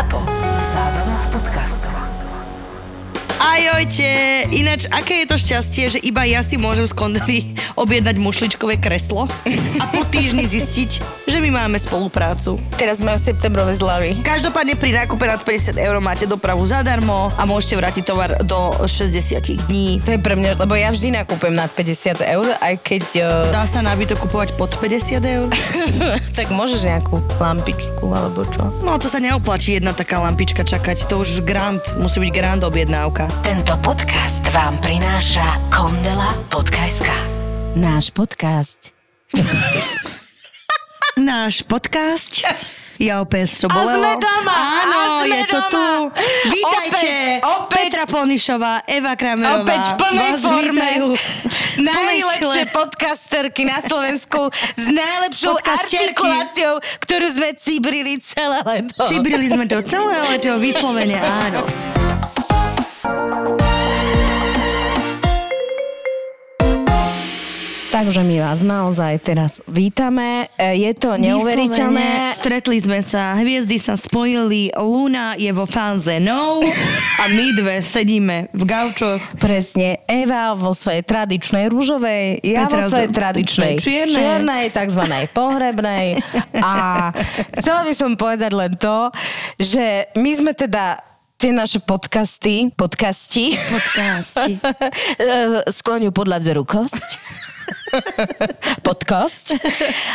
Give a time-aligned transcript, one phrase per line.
[0.00, 0.16] Zapo.
[0.72, 1.92] Zábrná v podcastov.
[3.36, 4.08] Ajojte,
[4.48, 7.52] ináč aké je to šťastie, že iba ja si môžem z kondely
[7.84, 9.28] objednať mušličkové kreslo
[9.76, 12.58] a po týždni zistiť, že my máme spoluprácu.
[12.74, 14.18] Teraz majú septembrové zľavy.
[14.26, 19.70] Každopádne pri nákupe nad 50 eur máte dopravu zadarmo a môžete vrátiť tovar do 60
[19.70, 20.02] dní.
[20.02, 23.04] To je pre mňa, lebo ja vždy nakúpem nad 50 eur, aj keď...
[23.22, 25.46] Uh, Dá sa nábytok kupovať pod 50 eur?
[26.38, 28.66] tak môžeš nejakú lampičku alebo čo.
[28.82, 33.30] No to sa neoplatí jedna taká lampička čakať, to už grant, musí byť grant objednávka.
[33.46, 37.06] Tento podcast vám prináša Kondela.sk
[37.78, 38.90] Náš podcast.
[41.20, 42.40] Náš podcast
[42.96, 43.92] Ja opäť to bolelo.
[43.92, 45.68] sme doma, Áno, a sme je to doma.
[45.68, 45.84] tu.
[46.48, 47.12] Vítajte.
[47.40, 47.76] Opäť, opäť.
[47.76, 49.60] Petra Polnišová, Eva Kramerová.
[49.60, 50.88] Opäť v plnej forme.
[51.92, 59.00] Najlepšie podcasterky na Slovensku s najlepšou artikuláciou, ktorú sme cibrili celé leto.
[59.04, 61.64] Cibrili sme to celé leto, vyslovene áno.
[68.00, 70.48] Takže my vás naozaj teraz vítame.
[70.56, 72.32] E, Je to neuveriteľné.
[72.32, 76.64] Vyslovene Stretli sme sa, hviezdy sa spojili, Luna je vo fáze no
[77.20, 79.20] a my dve sedíme v gaučoch.
[79.36, 80.00] Presne.
[80.08, 84.16] Eva vo svojej tradičnej rúžovej, ja Petra vo svojej tradičnej čiernej.
[84.16, 86.24] čiernej, takzvanej pohrebnej.
[86.56, 86.72] A
[87.60, 89.12] chcela by som povedať len to,
[89.60, 91.04] že my sme teda
[91.36, 94.56] tie naše podcasty, podcasti, Podcasti.
[95.84, 97.10] skloňujú podľa vzoru kosť.
[98.88, 99.58] Podcast.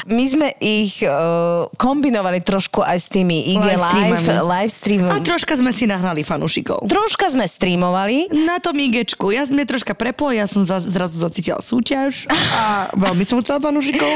[0.07, 5.11] My sme ich uh, kombinovali trošku aj s tými IG Live live, streamami.
[5.11, 6.87] A troška sme si nahnali fanúšikov.
[6.87, 8.31] Troška sme streamovali.
[8.31, 9.31] Na tom igečku.
[9.31, 14.11] Ja sme troška preplo, ja som za, zrazu zacítila súťaž a veľmi som chcela fanúšikov.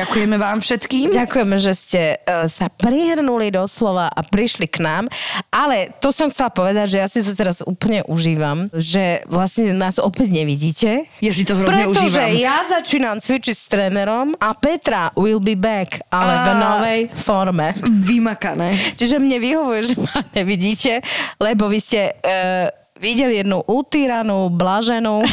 [0.00, 1.12] Ďakujeme vám všetkým.
[1.14, 5.04] Ďakujeme, že ste uh, sa prihrnuli doslova a prišli k nám.
[5.48, 9.96] Ale to som chcela povedať, že ja si to teraz úplne užívam, že vlastne nás
[9.96, 10.90] opäť nevidíte.
[11.24, 12.36] Ja si to hrozne Pretože užívam.
[12.36, 17.68] ja začínam cvičiť s trénerom a Petra will be back, ale v A- novej forme.
[17.84, 18.74] Vymakané.
[18.96, 21.04] Čiže mne vyhovuje, že ma nevidíte,
[21.38, 22.66] lebo vy ste uh,
[23.00, 25.24] videli jednu utíranú, blaženú,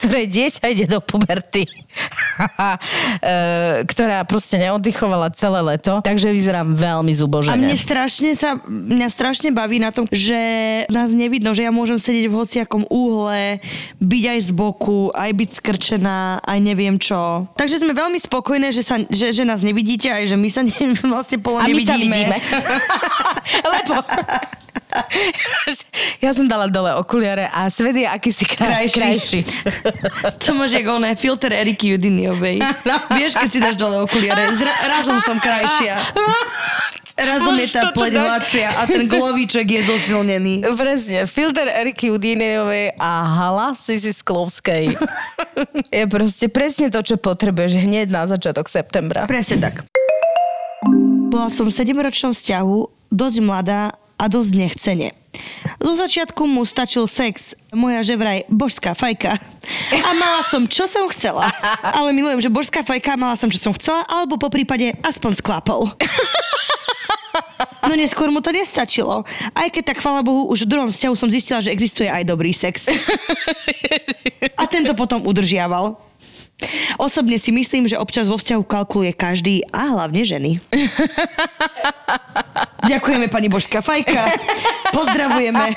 [0.00, 3.36] ktoré dieťa ide do puberty, e,
[3.84, 7.60] ktorá proste neoddychovala celé leto, takže vyzerám veľmi A zubožene.
[7.60, 10.40] mne strašne sa, mňa strašne baví na tom, že
[10.88, 13.60] nás nevidno, že ja môžem sedieť v hociakom úhle,
[14.00, 17.44] byť aj z boku, aj byť skrčená, aj neviem čo.
[17.60, 20.72] Takže sme veľmi spokojné, že, sa, že, že nás nevidíte, aj že my sa ne,
[21.12, 22.16] vlastne polo A my sa nevidíme.
[22.16, 22.36] vidíme.
[23.76, 23.94] Lebo...
[26.24, 28.98] ja som dala dole okuliare a svet je akýsi kraj, Krajší.
[29.00, 29.40] krajší.
[30.44, 32.58] To máš jak oné, filter Eriky Judiniovej.
[33.18, 35.96] Vieš, keď si dáš dole okuliare, zra, razom som krajšia.
[37.20, 40.64] Razom je tá pleť hladšia a ten glovíček je zosilnený.
[40.72, 44.96] Presne, filter Eriky Udinerovej a hala Sisi Sklovskej.
[45.92, 49.28] je proste presne to, čo potrebuješ hneď na začiatok septembra.
[49.28, 49.84] Presne tak.
[51.28, 52.78] Bola som v 7-ročnom vzťahu,
[53.12, 55.16] dosť mladá a dosť nechcene.
[55.80, 59.40] Zo začiatku mu stačil sex, moja že vraj božská fajka.
[59.96, 61.48] A mala som, čo som chcela.
[61.80, 65.88] Ale milujem, že božská fajka, mala som, čo som chcela, alebo po prípade aspoň sklapol.
[67.86, 69.24] No neskôr mu to nestačilo.
[69.56, 72.52] Aj keď tak, chvála Bohu, už v druhom vzťahu som zistila, že existuje aj dobrý
[72.52, 72.90] sex.
[74.60, 75.96] A tento potom udržiaval.
[77.00, 80.60] Osobne si myslím, že občas vo vzťahu kalkuluje každý a hlavne ženy.
[82.80, 84.24] Ďakujeme pani Božská Fajka.
[84.96, 85.76] Pozdravujeme.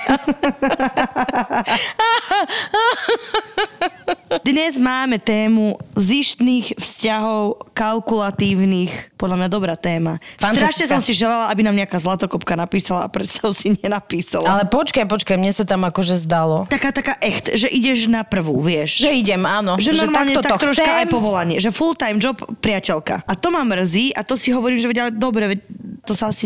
[4.43, 9.15] Dnes máme tému zištných vzťahov, kalkulatívnych.
[9.15, 10.19] Podľa mňa dobrá téma.
[10.41, 14.49] Strašne som si želala, aby nám nejaká zlatokopka napísala a predstav si nenapísala.
[14.49, 16.65] Ale počkaj, počkaj, mne sa tam akože zdalo.
[16.67, 18.99] Taká, taká echt, že ideš na prvú, vieš.
[19.05, 19.79] Že idem, áno.
[19.79, 21.01] Že normálne takto tak to troška chcem.
[21.05, 23.23] aj povolanie, že full time job priateľka.
[23.23, 25.61] A to ma mrzí a to si hovorím, že ale dobre,
[26.03, 26.43] to sa asi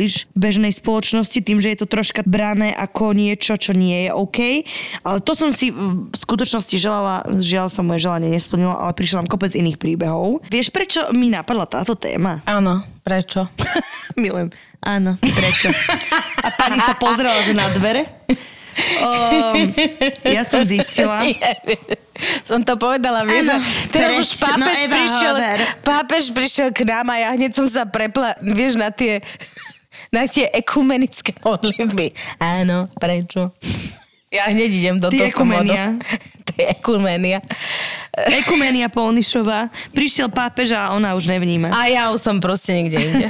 [0.00, 4.10] nechváliš v bežnej spoločnosti tým, že je to troška brané ako niečo, čo nie je
[4.16, 4.64] OK.
[5.04, 9.28] Ale to som si v skutočnosti želala, žiaľ sa moje želanie nesplnilo, ale prišlo nám
[9.28, 10.40] kopec iných príbehov.
[10.48, 12.40] Vieš, prečo mi napadla táto téma?
[12.48, 13.44] Áno, prečo?
[14.20, 14.48] Milujem.
[14.80, 15.68] Áno, prečo?
[16.40, 18.08] A pani sa pozrela, že na dvere.
[18.80, 19.68] Um,
[20.24, 21.20] ja som zistila,
[22.48, 24.56] som to povedala, vieš, Áno, a teraz už prečo?
[24.56, 25.36] No, pápež, Eva, prišiel,
[25.84, 29.20] pápež prišiel k nám a ja hneď som sa prepla, vieš, na tie,
[30.08, 32.16] na tie ekumenické modlitby.
[32.40, 33.52] Áno, prečo?
[34.30, 35.98] Ja hneď idem do Ty toho ekumenia.
[35.98, 36.06] modu.
[36.54, 37.38] Ty Ekumenia.
[38.14, 39.70] Ekumenia Polnišová.
[39.90, 41.74] Prišiel pápež a ona už nevníma.
[41.74, 43.26] A ja už som proste niekde inde.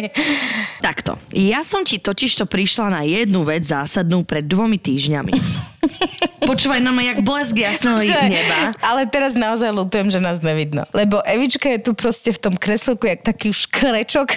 [0.86, 1.20] Takto.
[1.32, 5.32] Ja som ti totiž to prišla na jednu vec zásadnú pred dvomi týždňami.
[6.48, 8.72] Počúvaj, no jak blesk jasného neba.
[8.80, 10.84] Ale teraz naozaj ľutujem, že nás nevidno.
[10.92, 14.36] Lebo Evička je tu proste v tom kreslku jak taký už krečok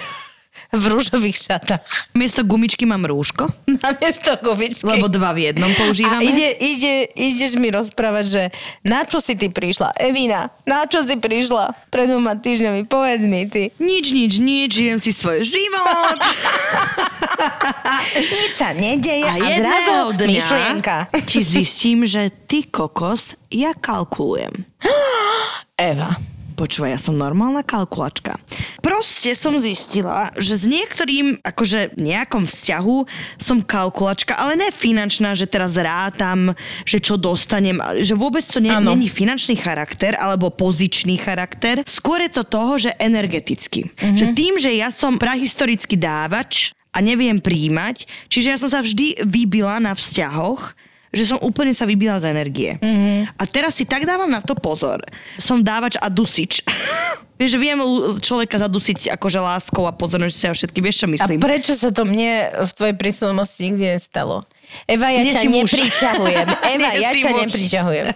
[0.68, 1.80] v rúžových šatách.
[2.12, 3.48] Miesto gumičky mám rúško,
[3.80, 4.84] Namiesto gumičky.
[4.84, 6.20] lebo dva v jednom A používame.
[6.22, 8.42] ide, ide, ideš mi rozprávať, že
[8.82, 9.96] na čo si ty prišla?
[9.96, 12.84] Evina, na čo si prišla pred dvoma týždňami?
[12.84, 13.72] Povedz mi ty.
[13.78, 16.18] Nič, nič, nič, žijem si svoj život.
[18.18, 20.96] Nič sa nedeje a, jedného zrazu dňa myšlienka.
[21.24, 24.52] ti zistím, že ty kokos, ja kalkulujem.
[25.78, 26.12] Eva.
[26.58, 28.34] Počúvaj, ja som normálna kalkulačka.
[28.82, 32.96] Proste som zistila, že s niektorým, akože nejakom vzťahu
[33.38, 38.74] som kalkulačka, ale ne finančná, že teraz rátam, že čo dostanem, že vôbec to nie,
[38.74, 41.86] není finančný charakter alebo pozičný charakter.
[41.86, 43.86] Skôr je to toho, že energeticky.
[43.94, 44.18] Mm-hmm.
[44.18, 49.22] Že tým, že ja som prahistorický dávač a neviem príjmať, čiže ja som sa vždy
[49.22, 50.74] vybila na vzťahoch,
[51.12, 52.76] že som úplne sa vybila z energie.
[52.78, 53.40] Mm-hmm.
[53.40, 55.00] A teraz si tak dávam na to pozor.
[55.40, 56.60] Som dávač a dusič.
[57.38, 57.78] Vieš, že viem
[58.18, 60.82] človeka zadusiť akože láskou a pozornosťou a všetky.
[60.82, 61.38] Vieš, čo A myslím?
[61.38, 64.42] prečo sa to mne v tvojej príslušnosti nikdy nestalo?
[64.84, 66.46] Eva, ja ťa nepriťahujem.
[66.76, 67.40] Eva, ja ťa muž.
[67.44, 68.06] nepriťahujem.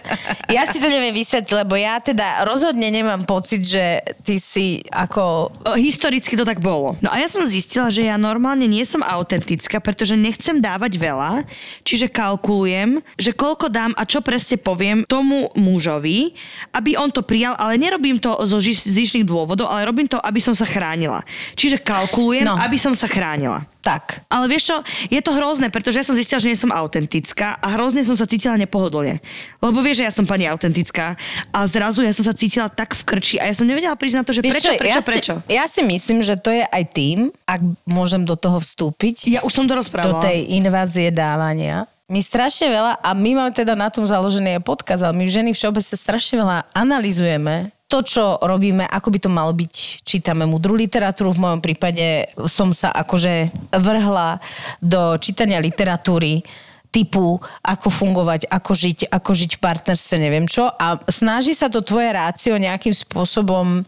[0.49, 5.49] Ja si to neviem vysvetliť, lebo ja teda rozhodne nemám pocit, že ty si ako...
[5.75, 6.93] Historicky to tak bolo.
[7.01, 11.45] No a ja som zistila, že ja normálne nie som autentická, pretože nechcem dávať veľa,
[11.81, 16.33] čiže kalkulujem, že koľko dám a čo presne poviem tomu mužovi,
[16.71, 20.53] aby on to prijal, ale nerobím to zo zišných dôvodov, ale robím to, aby som
[20.53, 21.21] sa chránila.
[21.53, 22.59] Čiže kalkulujem, No.
[22.59, 23.63] aby som sa chránila.
[23.83, 24.23] Tak.
[24.31, 24.77] Ale vieš čo,
[25.11, 28.23] je to hrozné, pretože ja som zistila, že nie som autentická a hrozne som sa
[28.23, 29.19] cítila nepohodlne.
[29.59, 31.19] Lebo vieš, že ja som pani autentická
[31.51, 34.31] a zrazu ja som sa cítila tak v krči a ja som nevedela na to,
[34.31, 35.33] že Vieš prečo, čo, prečo, ja prečo.
[35.43, 39.43] Si, ja si myslím, že to je aj tým, ak môžem do toho vstúpiť, Ja
[39.43, 40.23] už som to do rozprávala.
[40.23, 41.83] tej invázie dávania.
[42.07, 45.51] My strašne veľa, a my máme teda na tom založený aj podkaz, ale my ženy
[45.51, 50.01] všeobecne strašne veľa analizujeme to, čo robíme, ako by to malo byť.
[50.01, 54.41] Čítame mudrú literatúru, v mojom prípade som sa akože vrhla
[54.81, 56.41] do čítania literatúry
[56.89, 60.73] typu, ako fungovať, ako žiť, ako žiť v partnerstve, neviem čo.
[60.73, 63.85] A snaží sa to tvoje rácio nejakým spôsobom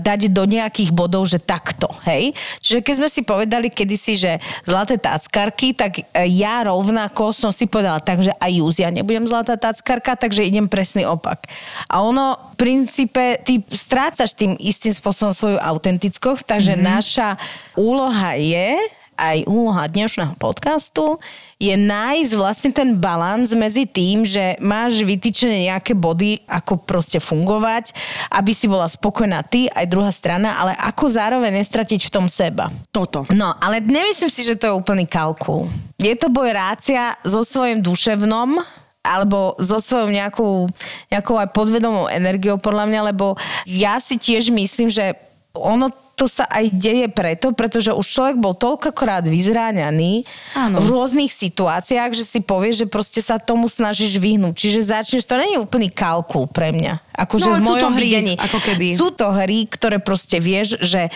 [0.00, 2.32] dať do nejakých bodov, že takto, hej?
[2.64, 4.32] Čiže keď sme si povedali kedysi, že
[4.64, 6.02] zlaté táckarky, tak e,
[6.34, 11.04] ja rovnako som si povedala, takže aj Júz, ja nebudem zlatá táckarka, takže idem presný
[11.04, 11.44] opak.
[11.88, 16.88] A ono, v princípe, ty strácaš tým istým spôsobom svoju autentickosť, takže mm-hmm.
[16.88, 17.28] naša
[17.76, 18.78] úloha je,
[19.14, 21.18] aj úloha dnešného podcastu
[21.62, 27.94] je nájsť vlastne ten balans medzi tým, že máš vytýčené nejaké body, ako proste fungovať,
[28.34, 32.68] aby si bola spokojná ty, aj druhá strana, ale ako zároveň nestratiť v tom seba.
[32.90, 33.24] Toto.
[33.32, 35.70] No, ale nemyslím si, že to je úplný kalkul.
[35.96, 38.60] Je to boj rácia so svojím duševnom,
[39.04, 40.64] alebo so svojou nejakou,
[41.12, 43.36] nejakou aj podvedomou energiou podľa mňa, lebo
[43.68, 45.12] ja si tiež myslím, že
[45.52, 50.22] ono to sa aj deje preto, pretože už človek bol toľkokrát vyzráňaný
[50.54, 50.78] Áno.
[50.78, 54.54] v rôznych situáciách, že si povie, že proste sa tomu snažíš vyhnúť.
[54.54, 57.02] Čiže začneš, to není úplný kalkul pre mňa.
[57.12, 58.34] Akože No, v sú to mojom hry, videní.
[58.38, 58.86] ako keby.
[58.94, 61.10] Sú to hry, ktoré proste vieš, že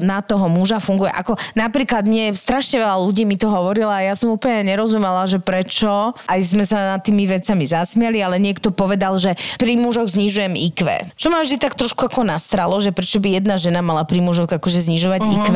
[0.00, 1.10] na toho muža funguje.
[1.10, 5.42] Ako napríklad mne strašne veľa ľudí mi to hovorila a ja som úplne nerozumela, že
[5.42, 6.14] prečo.
[6.14, 10.86] Aj sme sa nad tými vecami zasmiali, ale niekto povedal, že pri mužoch znižujem IQ.
[11.18, 14.46] Čo ma vždy tak trošku ako nastralo, že prečo by jedna žena mala pri mužoch
[14.46, 15.36] akože znižovať uh-huh.
[15.42, 15.48] IQ.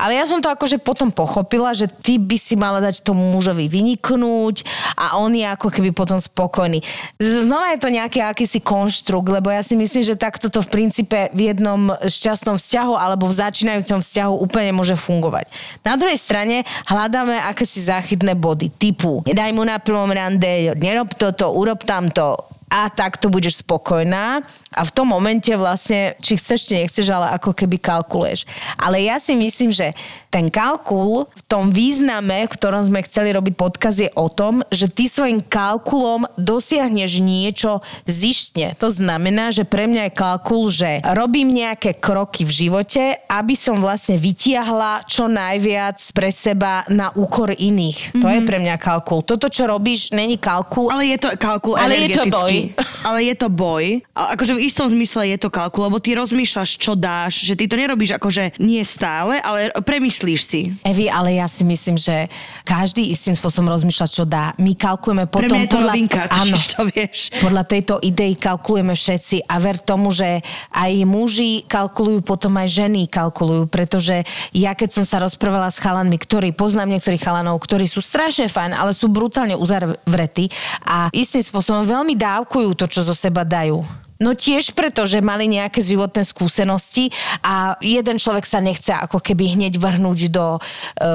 [0.00, 3.68] Ale ja som to akože potom pochopila, že ty by si mala dať tomu mužovi
[3.68, 4.64] vyniknúť
[4.96, 6.80] a on je ako keby potom spokojný.
[7.20, 11.28] Znova je to nejaký akýsi konštrukt, lebo ja si myslím, že takto to v princípe
[11.36, 15.50] v jednom šťastnom vzťahu alebo v začínajúcom vzťahu úplne môže fungovať.
[15.82, 21.50] Na druhej strane hľadáme akési záchytné body typu nedaj mu na prvom rande, nerob toto,
[21.52, 22.38] urob tamto,
[22.74, 24.42] a takto budeš spokojná
[24.74, 28.50] a v tom momente vlastne, či chceš, či nechceš, ale ako keby kalkuluješ.
[28.74, 29.94] Ale ja si myslím, že
[30.34, 34.90] ten kalkul v tom význame, v ktorom sme chceli robiť podkaz je o tom, že
[34.90, 38.74] ty svojim kalkulom dosiahneš niečo zištne.
[38.82, 43.78] To znamená, že pre mňa je kalkul, že robím nejaké kroky v živote, aby som
[43.78, 48.10] vlastne vytiahla čo najviac pre seba na úkor iných.
[48.10, 48.22] Mm-hmm.
[48.22, 49.22] To je pre mňa kalkul.
[49.22, 52.63] Toto, čo robíš, není kalkul, Ale je to kalkul ale je to energetický.
[52.72, 53.04] Boj.
[53.04, 53.84] ale je to boj.
[54.16, 57.68] A akože v istom zmysle je to kalkul, lebo ty rozmýšľaš, čo dáš, že ty
[57.68, 60.62] to nerobíš akože nie stále, ale premyslíš si.
[60.86, 62.30] Evi, ale ja si myslím, že
[62.64, 64.56] každý istým spôsobom rozmýšľa, čo dá.
[64.56, 65.92] My kalkulujeme Pre potom mňa je to podľa...
[65.92, 67.18] novinka, áno, to vieš.
[67.42, 70.40] podľa tejto idei kalkulujeme všetci a ver tomu, že
[70.72, 74.22] aj muži kalkulujú, potom aj ženy kalkulujú, pretože
[74.54, 78.76] ja keď som sa rozprávala s chalanmi, ktorí poznám niektorých chalanov, ktorí sú strašne fajn,
[78.76, 80.52] ale sú brutálne uzavretí
[80.84, 82.14] a istým spôsobom veľmi
[82.44, 83.80] dávkujú to, čo zo seba dajú.
[84.24, 87.12] No tiež preto, že mali nejaké životné skúsenosti
[87.44, 90.56] a jeden človek sa nechce ako keby hneď vrhnúť do,
[90.96, 91.10] e,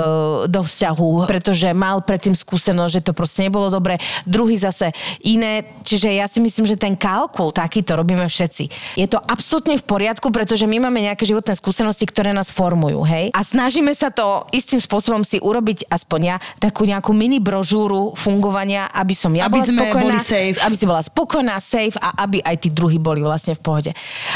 [0.46, 3.98] do vzťahu, pretože mal predtým skúsenosť, že to proste nebolo dobre.
[4.30, 4.94] Druhý zase
[5.26, 5.66] iné.
[5.82, 8.70] Čiže ja si myslím, že ten kalkul takýto robíme všetci.
[8.94, 13.34] Je to absolútne v poriadku, pretože my máme nejaké životné skúsenosti, ktoré nás formujú, hej?
[13.34, 18.86] A snažíme sa to istým spôsobom si urobiť aspoň ja takú nejakú mini brožúru fungovania,
[18.94, 20.58] aby som ja Aby bola sme spokojná, boli safe.
[20.62, 23.92] aby si bola spokojná, safe a aby aj tí druhí boli vlastne v pohode.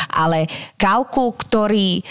[0.09, 0.47] Ale
[0.79, 2.03] kalkul, ktorý e,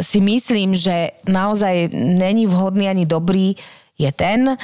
[0.00, 3.58] si myslím, že naozaj není vhodný ani dobrý,
[4.00, 4.56] je ten,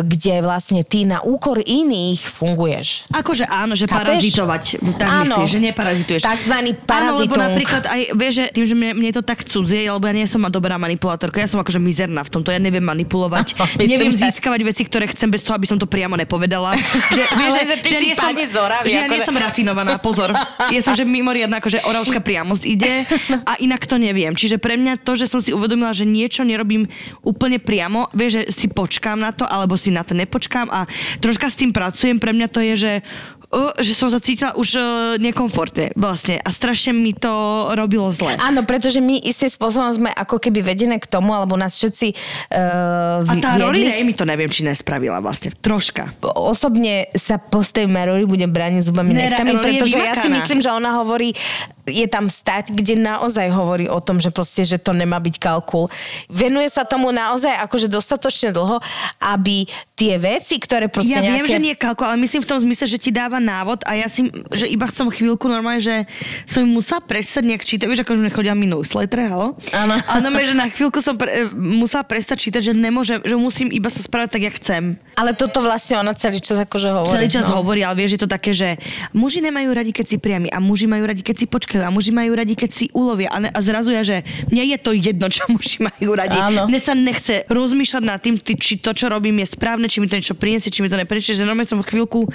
[0.00, 3.12] kde vlastne ty na úkor iných funguješ.
[3.12, 3.98] Akože áno, že Chápeš?
[4.00, 4.62] parazitovať,
[4.96, 5.20] tak Áno.
[5.36, 6.20] myslíš, že neparazituješ.
[6.22, 7.42] Takzvaný Áno, lebo parazitung.
[7.42, 10.24] napríklad aj, vieš, že tým, že mne, mne je to tak cudzie, lebo ja nie
[10.24, 14.60] som dobrá manipulátorka, ja som akože mizerná v tomto, ja neviem manipulovať, neviem že- získavať
[14.62, 16.72] veci, ktoré chcem bez toho, aby som to priamo nepovedala.
[17.12, 20.32] Že, vieš, Ale že ty si nie som, Zora, že ja nie som rafinovaná, pozor.
[20.70, 23.04] Ja som, že mimoriadná, akože oravská priamosť ide
[23.42, 24.32] a inak to neviem.
[24.32, 26.88] Čiže pre mňa to, že som si uvedomila, že niečo nerobím
[27.20, 30.86] úplne priamo, vieš, že si počkám na to, alebo si na to nepočkám a
[31.18, 32.92] troška s tým pracujem, pre mňa to je, že
[33.52, 34.84] uh, že som sa cítila už uh,
[35.20, 37.30] nekomfortne vlastne a strašne mi to
[37.76, 38.34] robilo zle.
[38.40, 42.16] Áno, pretože my istým spôsobom sme ako keby vedené k tomu, alebo nás všetci
[42.50, 43.84] uh, A tá Rory.
[43.84, 45.52] Ray mi to neviem, či nespravila vlastne.
[45.60, 46.16] Troška.
[46.24, 50.28] osobne sa postavím a Rory budem brániť zubami Ne, nechtami, Rory je pretože ja si
[50.32, 51.36] myslím, že ona hovorí,
[51.84, 55.90] je tam stať, kde naozaj hovorí o tom, že proste, že to nemá byť kalkul.
[56.30, 58.78] Venuje sa tomu naozaj akože dostatočne dlho,
[59.18, 59.66] aby
[59.98, 61.52] tie veci, ktoré proste Ja viem, nejaké...
[61.52, 64.30] že nie kalku, ale myslím v tom zmysle, že ti dáva návod a ja si,
[64.54, 66.06] že iba som chvíľku normálne, že
[66.46, 69.58] som im musela prestať nejak čítať, vieš, ako sme chodia mi newsletter, halo?
[69.74, 69.98] Áno.
[69.98, 73.90] A normálne, že na chvíľku som pre, musela prestať čítať, že nemôžem, že musím iba
[73.90, 74.82] sa správať tak, jak chcem.
[75.18, 77.12] Ale toto vlastne ona celý čas akože hovorí.
[77.12, 77.60] Celý čas no.
[77.60, 78.78] hovorí, ale vieš, je to také, že
[79.12, 82.14] muži nemajú radi, keď si priami a muži majú radi, keď si počkajú a muži
[82.14, 85.26] majú radi, keď si ulovia a, ne, a zrazu ja, že mne je to jedno,
[85.28, 86.38] čo muži majú radi.
[86.38, 86.70] Áno.
[86.70, 90.06] Mne sa nechce rozmýšľať nad tým, ty- či to, čo robím, je správne, či mi
[90.06, 92.28] to niečo priniesie, či mi to nepriniesie, že normálne som chvíľku,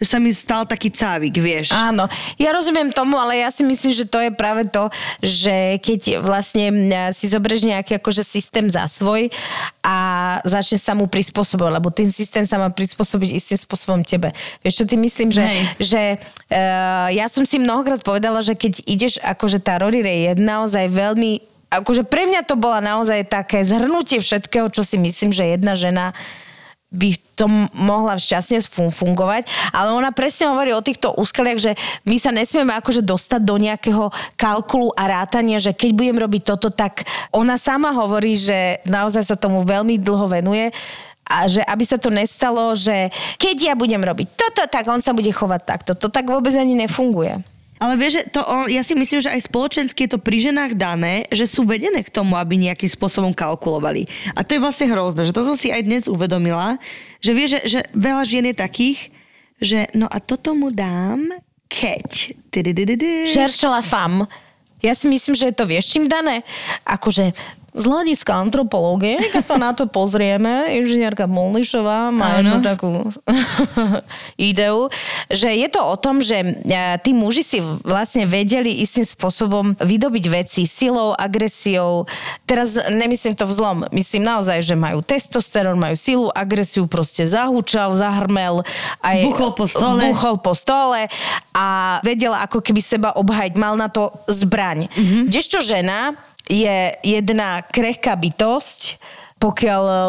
[0.00, 1.74] že sa mi stal taký cávik, vieš.
[1.74, 2.06] Áno,
[2.38, 4.86] ja rozumiem tomu, ale ja si myslím, že to je práve to,
[5.18, 9.34] že keď vlastne mňa si zoberieš nejaký akože systém za svoj
[9.82, 9.96] a
[10.46, 14.32] začne sa mu prispôsobovať, lebo ten systém sa má prispôsobiť istým spôsobom tebe.
[14.64, 15.60] Vieš čo ty myslím, že, Hej.
[15.82, 16.02] že
[16.54, 20.88] uh, ja som si mnohokrát povedala, že keď ideš, akože tá Rory Ray je naozaj
[20.88, 25.74] veľmi akože pre mňa to bola naozaj také zhrnutie všetkého, čo si myslím, že jedna
[25.74, 26.14] žena
[26.94, 31.72] by v tom mohla šťastne fun- fungovať, ale ona presne hovorí o týchto úskaliach, že
[32.06, 36.70] my sa nesmieme akože dostať do nejakého kalkulu a rátania, že keď budem robiť toto,
[36.70, 37.02] tak
[37.34, 40.70] ona sama hovorí, že naozaj sa tomu veľmi dlho venuje
[41.24, 43.08] a že aby sa to nestalo, že
[43.40, 45.92] keď ja budem robiť toto, tak on sa bude chovať takto.
[45.96, 47.53] To tak vôbec ani nefunguje.
[47.84, 48.40] Ale vieš, že to,
[48.72, 52.08] ja si myslím, že aj spoločensky je to pri ženách dané, že sú vedené k
[52.08, 54.08] tomu, aby nejakým spôsobom kalkulovali.
[54.32, 56.80] A to je vlastne hrozné, že to som si aj dnes uvedomila,
[57.20, 59.12] že vieš, že, že veľa žien je takých,
[59.60, 61.28] že no a toto mu dám,
[61.68, 62.32] keď.
[62.48, 63.28] Tydydydydy.
[63.28, 64.24] Cherche la femme.
[64.80, 66.40] Ja si myslím, že je to vieš čím dané?
[66.88, 67.36] Akože
[67.74, 73.10] z hľadiska antropológie, keď sa na to pozrieme, inžinierka Molnišová má jednu takú
[74.38, 74.86] ideu,
[75.26, 76.46] že je to o tom, že e,
[77.02, 82.06] tí muži si vlastne vedeli istým spôsobom vydobiť veci silou, agresiou.
[82.46, 87.90] Teraz nemyslím to v zlom, myslím naozaj, že majú testosterón, majú silu, agresiu, proste zahúčal,
[87.90, 88.62] zahrmel.
[89.02, 90.14] Aj Buchol po stole.
[90.14, 91.10] Buchol po stole
[91.50, 93.58] a vedela ako keby seba obhajiť.
[93.58, 94.86] Mal na to zbraň.
[94.86, 94.94] Mhm.
[94.94, 95.22] Mm-hmm.
[95.26, 96.14] Kdežto žena
[96.48, 98.96] je jedna krehká bytosť,
[99.44, 100.04] pokiaľ uh,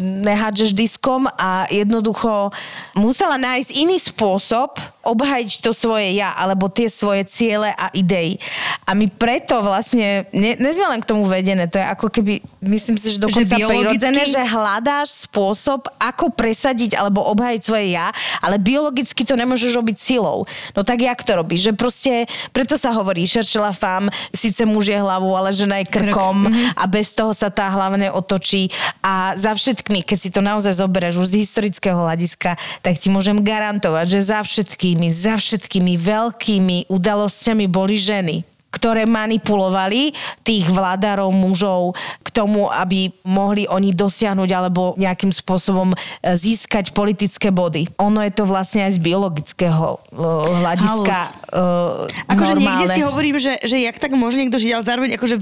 [0.00, 2.48] nehádžeš diskom a jednoducho
[2.96, 8.38] musela nájsť iný spôsob obhajiť to svoje ja, alebo tie svoje ciele a idei.
[8.86, 12.38] A my preto vlastne, ne, nie sme len k tomu vedené, to je ako keby,
[12.62, 13.98] myslím si, že dokonca biologicky?
[13.98, 19.98] prirodzené, že hľadáš spôsob, ako presadiť alebo obhajiť svoje ja, ale biologicky to nemôžeš robiť
[19.98, 20.46] silou.
[20.72, 21.66] No tak jak to robíš?
[21.66, 22.12] Že proste,
[22.54, 26.78] preto sa hovorí, šeršela fám, síce muž je hlavou, ale žena je krkom Mhm.
[26.78, 28.61] a bez toho sa tá hlava neotočí
[29.00, 33.40] a za všetkými, keď si to naozaj zoberieš už z historického hľadiska, tak ti môžem
[33.40, 38.51] garantovať, že za všetkými, za všetkými veľkými udalosťami boli ženy
[38.82, 40.10] ktoré manipulovali
[40.42, 41.94] tých vládarov, mužov
[42.26, 45.96] k tomu, aby mohli oni dosiahnuť alebo nejakým spôsobom e,
[46.34, 47.86] získať politické body.
[48.02, 50.18] Ono je to vlastne aj z biologického e,
[50.66, 51.14] hľadiska
[51.54, 55.36] uh, Akože niekde si hovorím, že, že jak tak môže niekto žiť, ale zároveň akože,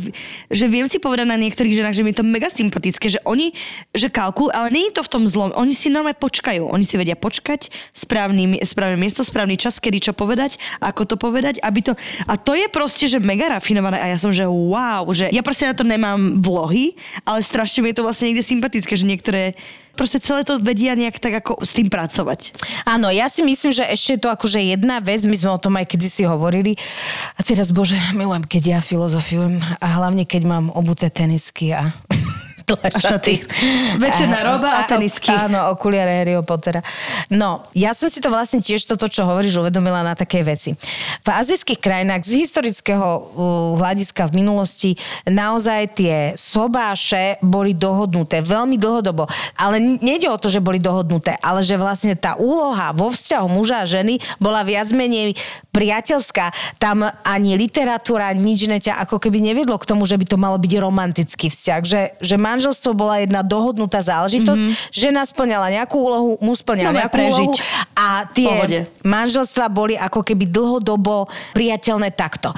[0.52, 3.56] že viem si povedať na niektorých ženách, že mi je to mega sympatické, že oni,
[3.96, 5.54] že kalkul, ale nie je to v tom zlom.
[5.56, 6.68] Oni si normálne počkajú.
[6.68, 11.62] Oni si vedia počkať, správny, správne miesto, správny čas, kedy čo povedať, ako to povedať,
[11.64, 11.92] aby to...
[12.28, 15.70] A to je proste, že mega rafinované a ja som, že wow, že ja proste
[15.70, 19.54] na to nemám vlohy, ale strašne mi je to vlastne niekde sympatické, že niektoré
[19.94, 22.56] proste celé to vedia nejak tak ako s tým pracovať.
[22.88, 25.76] Áno, ja si myslím, že ešte je to akože jedna vec, my sme o tom
[25.78, 26.74] aj kedysi hovorili.
[27.36, 31.92] A teraz, bože, milujem, keď ja filozofiujem a hlavne, keď mám obuté tenisky a...
[32.86, 33.42] A šaty.
[33.98, 35.30] Večerná roba a tenisky.
[35.30, 36.80] Áno, okuliare Harryho Pottera.
[37.28, 40.78] No, ja som si to vlastne tiež toto, čo hovoríš, uvedomila na také veci.
[41.26, 43.06] V azijských krajinách z historického
[43.78, 44.90] hľadiska v minulosti
[45.26, 49.26] naozaj tie sobáše boli dohodnuté veľmi dlhodobo.
[49.58, 53.82] Ale nejde o to, že boli dohodnuté, ale že vlastne tá úloha vo vzťahu muža
[53.82, 55.34] a ženy bola viac menej
[55.74, 56.78] priateľská.
[56.78, 60.72] Tam ani literatúra, nič neťa ako keby neviedlo k tomu, že by to malo byť
[60.78, 61.80] romantický vzťah.
[61.82, 64.92] Že, že manželstvo bola jedna dohodnutá záležitosť, mm-hmm.
[64.92, 67.48] žena splňala nejakú úlohu, muž splňal Dobre, nejakú prežiť.
[67.48, 68.36] úlohu a Pohode.
[68.36, 68.52] tie
[69.00, 71.24] manželstva boli ako keby dlhodobo
[71.56, 72.52] priateľné takto.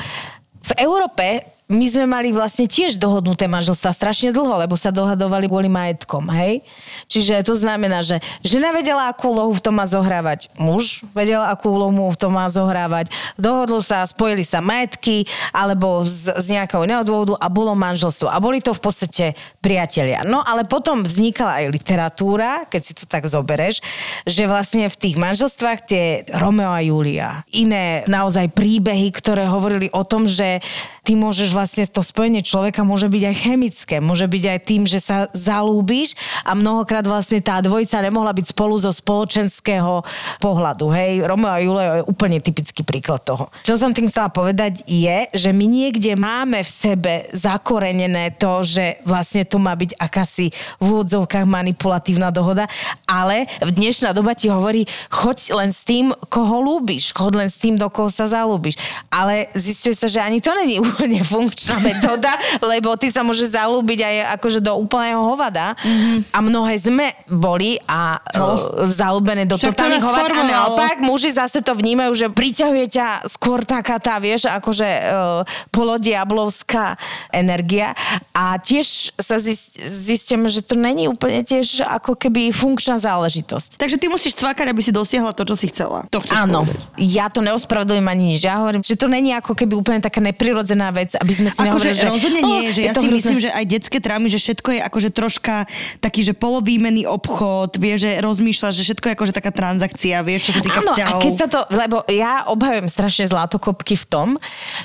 [0.67, 5.73] V Európe my sme mali vlastne tiež dohodnuté manželstva strašne dlho, lebo sa dohadovali kvôli
[5.73, 6.61] majetkom, hej?
[7.09, 10.53] Čiže to znamená, že žena vedela, akú úlohu v tom má zohrávať.
[10.61, 13.09] Muž vedel, akú úlohu v tom má zohrávať.
[13.41, 15.25] Dohodlo sa, spojili sa majetky
[15.57, 18.29] alebo z, z nejakého iného dôvodu a bolo manželstvo.
[18.29, 19.25] A boli to v podstate
[19.65, 20.23] priatelia.
[20.29, 23.81] No ale potom vznikala aj literatúra, keď si to tak zobereš,
[24.29, 26.05] že vlastne v tých manželstvách tie
[26.37, 30.61] Romeo a Julia, iné naozaj príbehy, ktoré hovorili o tom, že
[31.03, 35.03] ty môžeš vlastne to spojenie človeka môže byť aj chemické, môže byť aj tým, že
[35.03, 36.15] sa zalúbíš
[36.47, 40.07] a mnohokrát vlastne tá dvojica nemohla byť spolu zo spoločenského
[40.39, 40.95] pohľadu.
[40.95, 43.51] Hej, Romeo a Julia je úplne typický príklad toho.
[43.67, 49.03] Čo som tým chcela povedať je, že my niekde máme v sebe zakorenené to, že
[49.03, 52.71] vlastne to má byť akási v úvodzovkách manipulatívna dohoda,
[53.11, 57.59] ale v dnešná doba ti hovorí, choď len s tým, koho lúbiš, choď len s
[57.59, 58.79] tým, do koho sa zalúbiš.
[59.11, 64.01] Ale zistuje sa, že ani to není úplne funkčná metóda, lebo ty sa môže zalúbiť
[64.05, 66.37] aj akože do úplného hovada mm-hmm.
[66.37, 68.87] a mnohé sme boli a no.
[68.93, 73.07] zalúbené do Však to totálnych hovad a naopak muži zase to vnímajú, že priťahuje ťa
[73.27, 77.01] skôr taká tá, vieš, akože uh, polodiablovská
[77.33, 77.97] energia
[78.37, 83.79] a tiež sa zist, zistíme, že to není úplne tiež ako keby funkčná záležitosť.
[83.79, 86.05] Takže ty musíš cvakať, aby si dosiahla to, čo si chcela.
[86.11, 86.99] To Áno, povedať.
[86.99, 88.41] ja to neospravedlňujem ani nič.
[88.43, 91.69] Ja hovorím, že to není ako keby úplne taká neprirodzená vec, aby sme si Akože
[91.69, 92.07] nehovorili, že...
[92.09, 94.81] rozhodne nie, "Ó, že ja si hrozné." myslím, že aj detské trámy, že všetko je
[94.83, 95.55] akože troška
[96.03, 100.53] taký, že polovýmený obchod, vieš, že rozmýšľaš, že všetko je akože taká transakcia, vieš, čo
[100.59, 101.21] sa týka Áno, a vzťahov.
[101.23, 104.29] keď sa to, lebo ja obhajujem strašne zlatokopky v tom,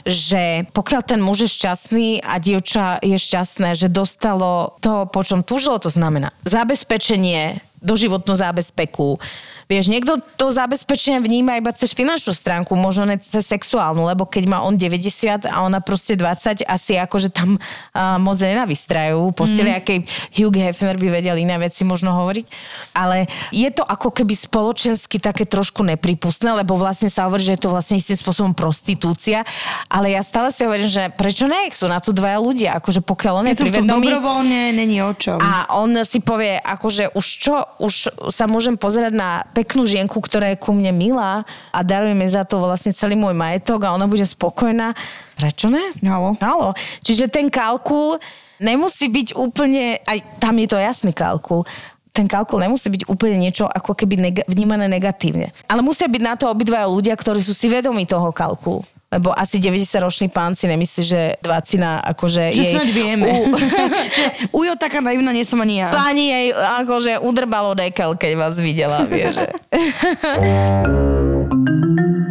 [0.04, 5.42] že pokiaľ ten muž je šťastný a dievča je šťastné, že dostalo to, po čom
[5.42, 9.22] túžilo, to znamená zabezpečenie, doživotnú zábezpeku,
[9.68, 14.48] Vieš, niekto to zabezpečenie vníma iba cez finančnú stránku, možno ne cez sexuálnu, lebo keď
[14.48, 19.36] má on 90 a ona proste 20, asi akože tam uh, moc nenavystrajú.
[19.36, 19.78] Posteli, mm.
[19.84, 20.00] akej
[20.40, 22.46] Hugh Hefner by vedel iné veci možno hovoriť.
[22.96, 27.68] Ale je to ako keby spoločensky také trošku nepripustné, lebo vlastne sa hovorí, že je
[27.68, 29.44] to vlastne istým spôsobom prostitúcia.
[29.92, 31.68] Ale ja stále si hovorím, že prečo ne?
[31.76, 32.80] Sú na to dvaja ľudia.
[32.80, 35.36] Akože pokiaľ on je sú v tom privedomý- dobrovoľne, není o čom.
[35.44, 37.96] a on si povie, akože už čo, už
[38.32, 41.42] sa môžem pozerať na peknú žienku, ktorá je ku mne milá
[41.74, 44.94] a daruje mi za to vlastne celý môj majetok a ona bude spokojná.
[45.34, 45.82] Prečo ne?
[46.06, 46.38] Halo.
[46.38, 46.78] Halo.
[47.02, 48.22] Čiže ten kalkul
[48.62, 51.66] nemusí byť úplne, aj tam je to jasný kalkul,
[52.14, 55.54] ten kalkul nemusí byť úplne niečo ako keby neg- vnímané negatívne.
[55.70, 58.82] Ale musia byť na to obidvaja ľudia, ktorí sú si vedomí toho kalkulu.
[59.08, 62.74] Lebo asi 90-ročný pán si nemyslí, že dvacina akože že jej...
[62.76, 63.24] snáď vieme.
[63.24, 63.56] U-
[64.20, 65.88] že ujo taká naivná nie som ani ja.
[65.96, 69.32] Pani jej akože udrbalo dekel, keď vás videla, vie,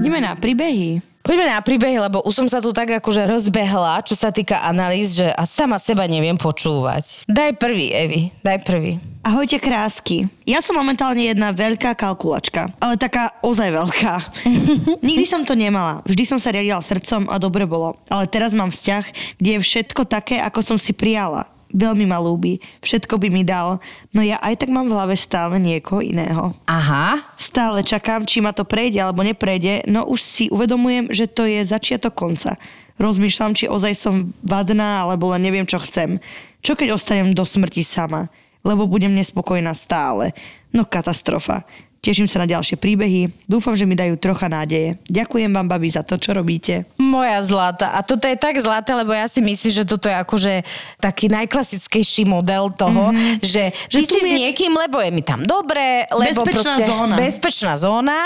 [0.06, 1.02] Ideme na príbehy.
[1.26, 5.18] Poďme na príbehy, lebo už som sa tu tak akože rozbehla, čo sa týka analýz,
[5.18, 7.26] že a sama seba neviem počúvať.
[7.26, 9.02] Daj prvý, Evi, daj prvý.
[9.26, 10.30] Ahojte krásky.
[10.46, 14.14] Ja som momentálne jedna veľká kalkulačka, ale taká ozaj veľká.
[15.10, 16.06] Nikdy som to nemala.
[16.06, 17.98] Vždy som sa riadila srdcom a dobre bolo.
[18.06, 19.10] Ale teraz mám vzťah,
[19.42, 21.50] kde je všetko také, ako som si prijala.
[21.74, 23.82] Veľmi ma ľúbi, všetko by mi dal,
[24.14, 26.54] no ja aj tak mám v hlave stále niekoho iného.
[26.70, 27.22] Aha.
[27.40, 31.66] Stále čakám, či ma to prejde alebo neprejde, no už si uvedomujem, že to je
[31.66, 32.54] začiatok konca.
[32.96, 36.16] Rozmýšľam, či ozaj som vadná, alebo len neviem, čo chcem.
[36.64, 38.32] Čo keď ostanem do smrti sama?
[38.64, 40.32] Lebo budem nespokojná stále.
[40.72, 41.68] No katastrofa.
[42.06, 43.50] Teším sa na ďalšie príbehy.
[43.50, 44.94] Dúfam, že mi dajú trocha nádeje.
[45.10, 46.86] Ďakujem vám, babi, za to, čo robíte.
[47.02, 47.98] Moja zlata.
[47.98, 50.62] A toto je tak zlaté, lebo ja si myslím, že toto je akože
[51.02, 53.42] taký najklasickejší model toho, mm-hmm.
[53.42, 56.84] že, že ty si s je- niekým, lebo je mi tam dobre, lebo Bezpečná proste
[56.86, 57.14] zóna.
[57.18, 58.18] bezpečná zóna,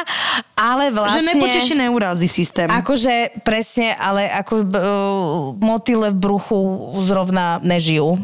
[0.52, 1.24] ale vlastne...
[1.24, 2.68] Že nepoteší neurázy systém.
[2.68, 4.66] Akože presne, ale ako uh,
[5.56, 6.60] motyle v bruchu
[7.00, 8.20] zrovna nežijú.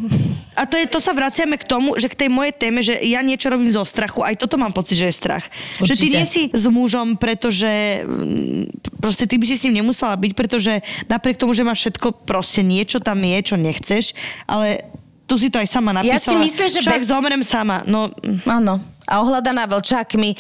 [0.57, 3.21] A to, je, to sa vraciame k tomu, že k tej mojej téme, že ja
[3.21, 5.46] niečo robím zo strachu, aj toto mám pocit, že je strach.
[5.79, 6.17] Že ty Určite.
[6.17, 7.69] nie si s mužom, pretože
[8.03, 10.73] mm, proste ty by si s ním nemusela byť, pretože
[11.07, 14.13] napriek tomu, že máš všetko, proste niečo tam je, čo nechceš,
[14.45, 14.87] ale
[15.27, 16.45] tu si to aj sama Ja si napísala.
[16.45, 17.83] myslím, že Čo ak bez- zomrem sama?
[17.83, 18.15] No,
[18.47, 18.79] Áno.
[19.07, 20.35] A ohľadaná vlčákmi,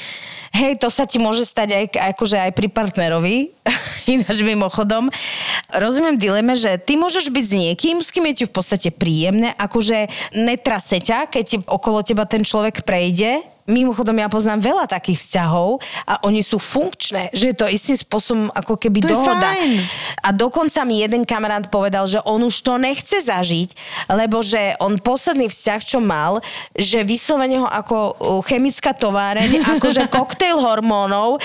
[0.51, 1.85] hej, to sa ti môže stať aj,
[2.19, 3.55] akože aj pri partnerovi,
[4.11, 5.07] ináč mimochodom.
[5.71, 9.55] Rozumiem dileme, že ty môžeš byť s niekým, s kým je ti v podstate príjemné,
[9.55, 15.18] akože netrase ťa, keď ti okolo teba ten človek prejde, Mimochodom, ja poznám veľa takých
[15.22, 19.50] vzťahov a oni sú funkčné, že je to istým spôsobom ako keby To je dohoda.
[19.52, 19.70] fajn.
[20.22, 23.74] A dokonca mi jeden kamarát povedal, že on už to nechce zažiť,
[24.11, 26.38] lebo že on posledný vzťah, čo mal,
[26.79, 28.14] že vyslovene ho ako uh,
[28.46, 31.42] chemická továreň, akože koktejl hormónov,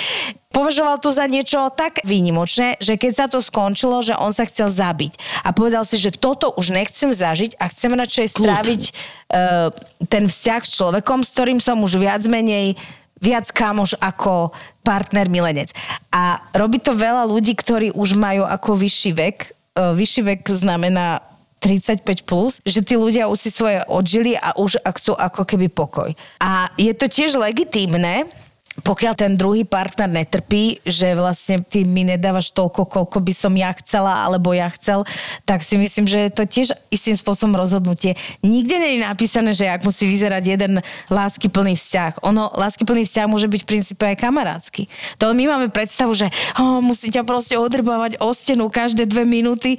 [0.51, 4.67] považoval to za niečo tak výnimočné, že keď sa to skončilo, že on sa chcel
[4.67, 5.43] zabiť.
[5.47, 9.71] A povedal si, že toto už nechcem zažiť a chcem radšej stráviť uh,
[10.11, 12.75] ten vzťah s človekom, s ktorým som už viac menej
[13.21, 14.49] viac kamoš ako
[14.81, 15.69] partner milenec.
[16.09, 19.37] A robí to veľa ľudí, ktorí už majú ako vyšší vek.
[19.45, 19.49] E,
[19.93, 21.21] Vyšší vek znamená
[21.61, 26.09] 35 plus, že tí ľudia už si svoje odžili a už chcú ako keby pokoj.
[26.41, 28.25] A je to tiež legitímne,
[28.71, 33.67] pokiaľ ten druhý partner netrpí, že vlastne ty mi nedávaš toľko, koľko by som ja
[33.75, 35.03] chcela, alebo ja chcel,
[35.43, 38.15] tak si myslím, že je to tiež istým spôsobom rozhodnutie.
[38.39, 40.73] Nikde nie je napísané, že ak musí vyzerať jeden
[41.11, 42.23] láskyplný vzťah.
[42.23, 44.87] Ono, láskyplný vzťah môže byť v princípe aj kamarátsky.
[45.19, 49.77] To my máme predstavu, že oh, musí proste odrbávať o stenu každé dve minúty,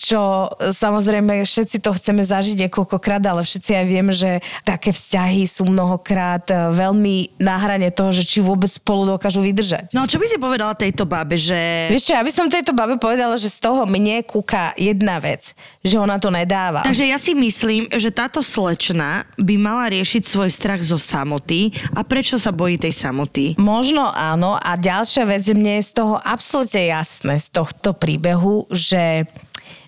[0.00, 5.44] čo e, samozrejme všetci to chceme zažiť niekoľkokrát, ale všetci aj vieme, že také vzťahy
[5.44, 9.92] sú mnohokrát e, veľmi na hrane toho, že či vôbec spolu dokážu vydržať.
[9.92, 11.92] no čo by si povedala tejto babe, že...
[11.92, 15.52] Vieš čo, ja by som tejto babe povedala, že z toho mne kúka jedna vec,
[15.84, 16.80] že ona to nedáva.
[16.80, 22.00] Takže ja si myslím, že táto slečna by mala riešiť svoj strach zo samoty a
[22.00, 23.52] prečo sa bojí tej samoty.
[23.60, 24.56] Možno áno.
[24.56, 29.28] A ďalšia vec, že mne je z toho absolútne jasné, z tohto príbehu, že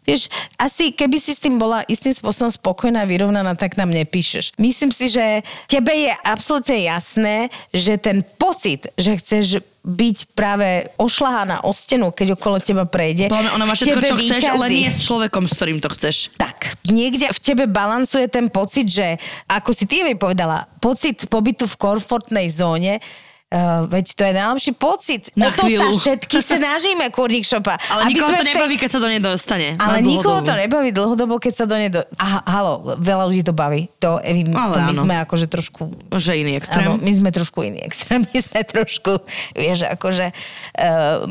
[0.02, 0.26] Vieš,
[0.58, 4.58] asi keby si s tým bola istým spôsobom spokojná, vyrovnaná, tak nám nepíšeš.
[4.58, 11.66] Myslím si, že tebe je absolútne jasné, že ten pocit, že chceš byť práve ošlahaná
[11.66, 13.26] o stenu, keď okolo teba prejde.
[13.26, 16.30] Podľa ona má všetko, čo chceš, len nie s človekom, s ktorým to chceš.
[16.38, 19.18] Tak, niekde v tebe balansuje ten pocit, že
[19.50, 23.02] ako si ty mi povedala, pocit pobytu v komfortnej zóne,
[23.52, 25.22] Uh, veď to je najlepší pocit.
[25.36, 25.92] Na o to chvíľu.
[25.92, 27.76] sa všetky snažíme, kurník šopa.
[27.92, 29.68] Ale Aby nikoho to tej- nebaví, keď sa do nej dostane.
[29.76, 31.92] Ale nikoho to nebaví dlhodobo, keď sa do nej...
[31.92, 32.00] Do...
[32.16, 33.92] Aha, halo, veľa ľudí to baví.
[34.00, 35.02] To, Evi, Ale to my áno.
[35.04, 35.82] sme akože trošku...
[36.08, 36.88] Že iný extrém.
[36.88, 38.24] Áno, my sme trošku iný extrém.
[38.32, 39.12] My sme trošku,
[39.52, 41.28] vieš, akože uh,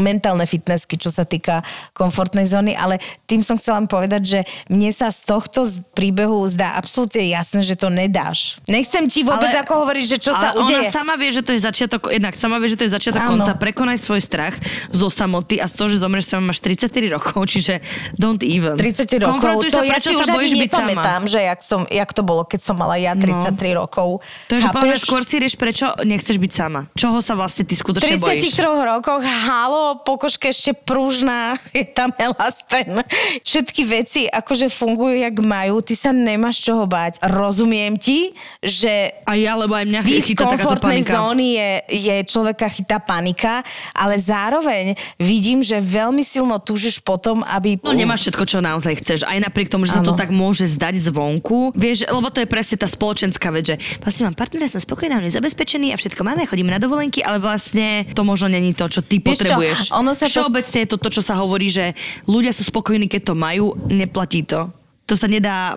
[0.00, 1.60] mentálne fitnessky, čo sa týka
[1.92, 2.96] komfortnej zóny, ale
[3.28, 7.92] tým som chcela povedať, že mne sa z tohto príbehu zdá absolútne jasné, že to
[7.92, 8.56] nedáš.
[8.64, 10.80] Nechcem ti vôbec Ale- ako hovoriť, že čo sa ale udeje.
[10.80, 13.30] ona sama vie, že to je začiatok, jednak sama vie, že to je začiatok Áno.
[13.38, 13.52] konca.
[13.58, 14.54] Prekonaj svoj strach
[14.90, 17.80] zo samoty a z toho, že zomrieš sama máš 34 rokov, čiže
[18.14, 18.76] don't even.
[18.76, 22.22] 30 rokov, to sa, ja prečo si už ani nepamätám, že jak, som, jak to
[22.22, 24.20] bolo, keď som mala ja 33 rokov.
[24.48, 26.80] To je, že podľa skôr si rieš, prečo nechceš byť sama.
[26.94, 28.54] Čoho sa vlastne ty skutočne 33 bojíš.
[28.62, 33.02] rokoch, halo, pokožka ešte pružná, je tam elasten.
[33.42, 37.20] Všetky veci akože fungujú, jak majú, ty sa nemáš čoho báť.
[37.24, 41.12] Rozumiem ti, že A ja, lebo aj mňa chytá takáto panika.
[41.16, 47.80] zóny je, je človeka chytá panika, ale zároveň vidím, že veľmi silno túžiš potom, aby...
[47.80, 49.18] No nemáš všetko, čo naozaj chceš.
[49.24, 51.72] Aj napriek tomu, že sa to tak môže zdať zvonku.
[51.72, 55.94] Vieš, lebo to je presne tá spoločenská vec, že vlastne mám partnera, som spokojná, zabezpečený
[55.94, 59.24] a všetko máme, chodíme na dovolenky, ale vlastne to možno není to, čo ty Vieš
[59.24, 59.78] čo, potrebuješ.
[59.94, 61.92] ono sa to- Všeobecne je to to, čo sa hovorí, že
[62.26, 64.68] ľudia sú spokojní, keď to majú, neplatí to.
[65.08, 65.76] To sa nedá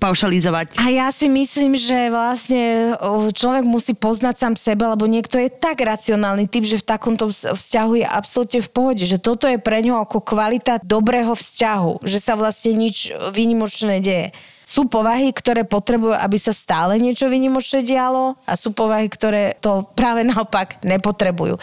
[0.00, 0.80] paušalizovať.
[0.80, 2.96] A ja si myslím, že vlastne
[3.36, 7.52] človek musí poznať sám seba, lebo niekto je tak racionálny typ, že v takomto vz-
[7.52, 12.18] vzťahu je absolútne v pohode, že toto je pre ňo ako kvalita dobrého vzťahu, že
[12.18, 14.32] sa vlastne nič výnimočné nedieje.
[14.70, 19.82] Sú povahy, ktoré potrebujú, aby sa stále niečo vynimočné dialo a sú povahy, ktoré to
[19.98, 21.58] práve naopak nepotrebujú.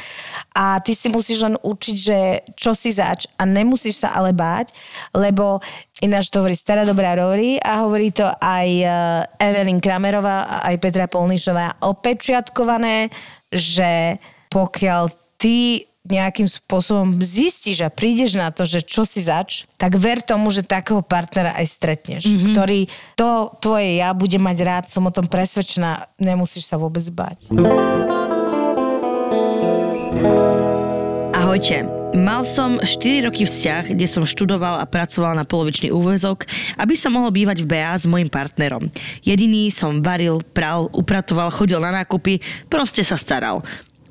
[0.52, 2.20] A ty si musíš len učiť, že
[2.60, 4.76] čo si zač a nemusíš sa ale báť,
[5.16, 5.64] lebo
[6.04, 8.92] ináč to hovorí stará dobrá Rory a hovorí to aj eh,
[9.40, 13.08] Evelyn Kramerová a aj Petra Polnišová opečiatkované,
[13.48, 14.20] že
[14.52, 20.24] pokiaľ ty nejakým spôsobom zistíš a prídeš na to, že čo si zač, tak ver
[20.24, 22.54] tomu, že takého partnera aj stretneš, mm-hmm.
[22.56, 22.80] ktorý
[23.20, 27.52] to tvoje ja bude mať rád, som o tom presvedčená, nemusíš sa vôbec báť.
[31.38, 31.86] Ahojte.
[32.18, 37.14] Mal som 4 roky vzťah, kde som študoval a pracoval na polovičný úvezok, aby som
[37.14, 38.90] mohol bývať v BA s mojim partnerom.
[39.22, 43.62] Jediný som varil, pral, upratoval, chodil na nákupy, proste sa staral.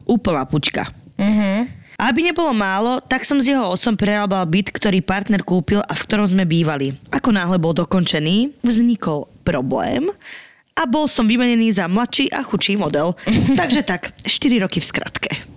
[0.07, 0.87] Úplná puťka.
[1.19, 1.76] Mm-hmm.
[1.97, 6.05] Aby nebolo málo, tak som s jeho otcom prerábal byt, ktorý partner kúpil a v
[6.05, 6.93] ktorom sme bývali.
[7.09, 10.05] Ako náhle bol dokončený, vznikol problém
[10.77, 13.17] a bol som vymenený za mladší a chudší model.
[13.61, 15.56] Takže tak, 4 roky v skratke.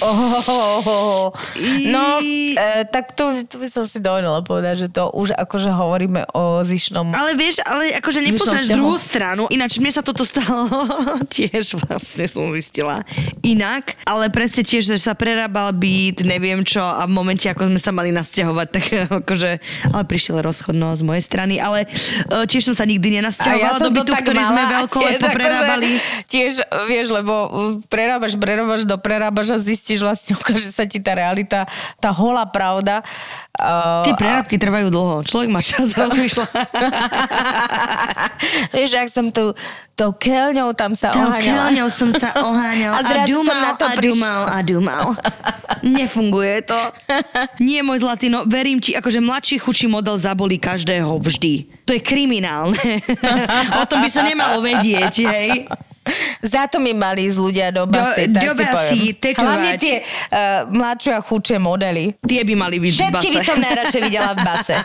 [0.00, 1.32] Oh,
[1.88, 2.06] no,
[2.56, 6.60] e, tak tu, tu by som si dovolila povedať, že to už akože hovoríme o
[6.64, 7.12] zišnom...
[7.16, 9.48] Ale vieš, ale akože nepoznáš druhú stranu.
[9.48, 10.68] Ináč mne sa toto stalo
[11.34, 13.02] tiež vlastne som zistila
[13.40, 16.82] inak, ale presne tiež, že sa prerábal byt, neviem čo.
[16.84, 18.84] A v momente, ako sme sa mali nasťahovať, tak
[19.24, 19.50] akože,
[19.92, 23.90] ale prišiel rozchodno z mojej strany, ale e, tiež som sa nikdy nenasťahovala ja do
[23.92, 25.88] bytu, ktorý sme veľko lepo akože prerábali.
[26.26, 26.52] Tiež,
[26.88, 27.34] vieš, lebo
[27.88, 31.70] prerábaš, prerábaš, do prerábaš a zistíš vlastne, ukáže sa ti tá realita,
[32.02, 33.06] tá holá pravda.
[33.54, 34.62] Uh, Tie prerábky a...
[34.62, 35.16] trvajú dlho.
[35.22, 36.50] Človek má čas rozmýšľať.
[38.74, 39.54] Vieš, ak som tu
[40.00, 41.44] tou keľňou tam sa tou oháňala.
[41.44, 45.06] keľňou som sa oháňal a, a dumal, na to a dumal, a dumal.
[45.84, 46.80] Nefunguje to.
[47.60, 51.84] Nie, môj zlatý, no verím ti, akože mladší, chučí model zabolí každého vždy.
[51.84, 53.04] To je kriminálne.
[53.76, 55.68] o tom by sa nemalo vedieť, hej.
[56.40, 58.32] Za to mi mali ísť ľudia do basy.
[58.32, 59.12] Do, do basy.
[59.36, 62.16] Hlavne tie uh, mladšie a chudšie modely.
[62.24, 64.76] Tie by mali byť Všetky by som najradšej videla v base.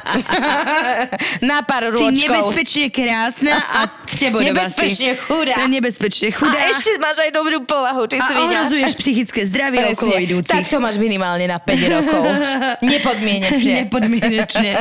[1.49, 2.11] Na pár rôčkov.
[2.11, 5.55] Ty nebezpečne krásna a s tebou Nebezpečne chudá.
[5.71, 6.59] Nebezpečne chudá.
[6.59, 8.03] A ešte máš aj dobrú povahu.
[8.11, 9.95] Či a ohrozuješ psychické zdravie Presne.
[9.95, 10.51] okolo idúcich.
[10.51, 12.23] Tak to máš minimálne na 5 rokov.
[12.91, 13.73] Nepodmienečne.
[13.87, 14.71] Nepodmienečne.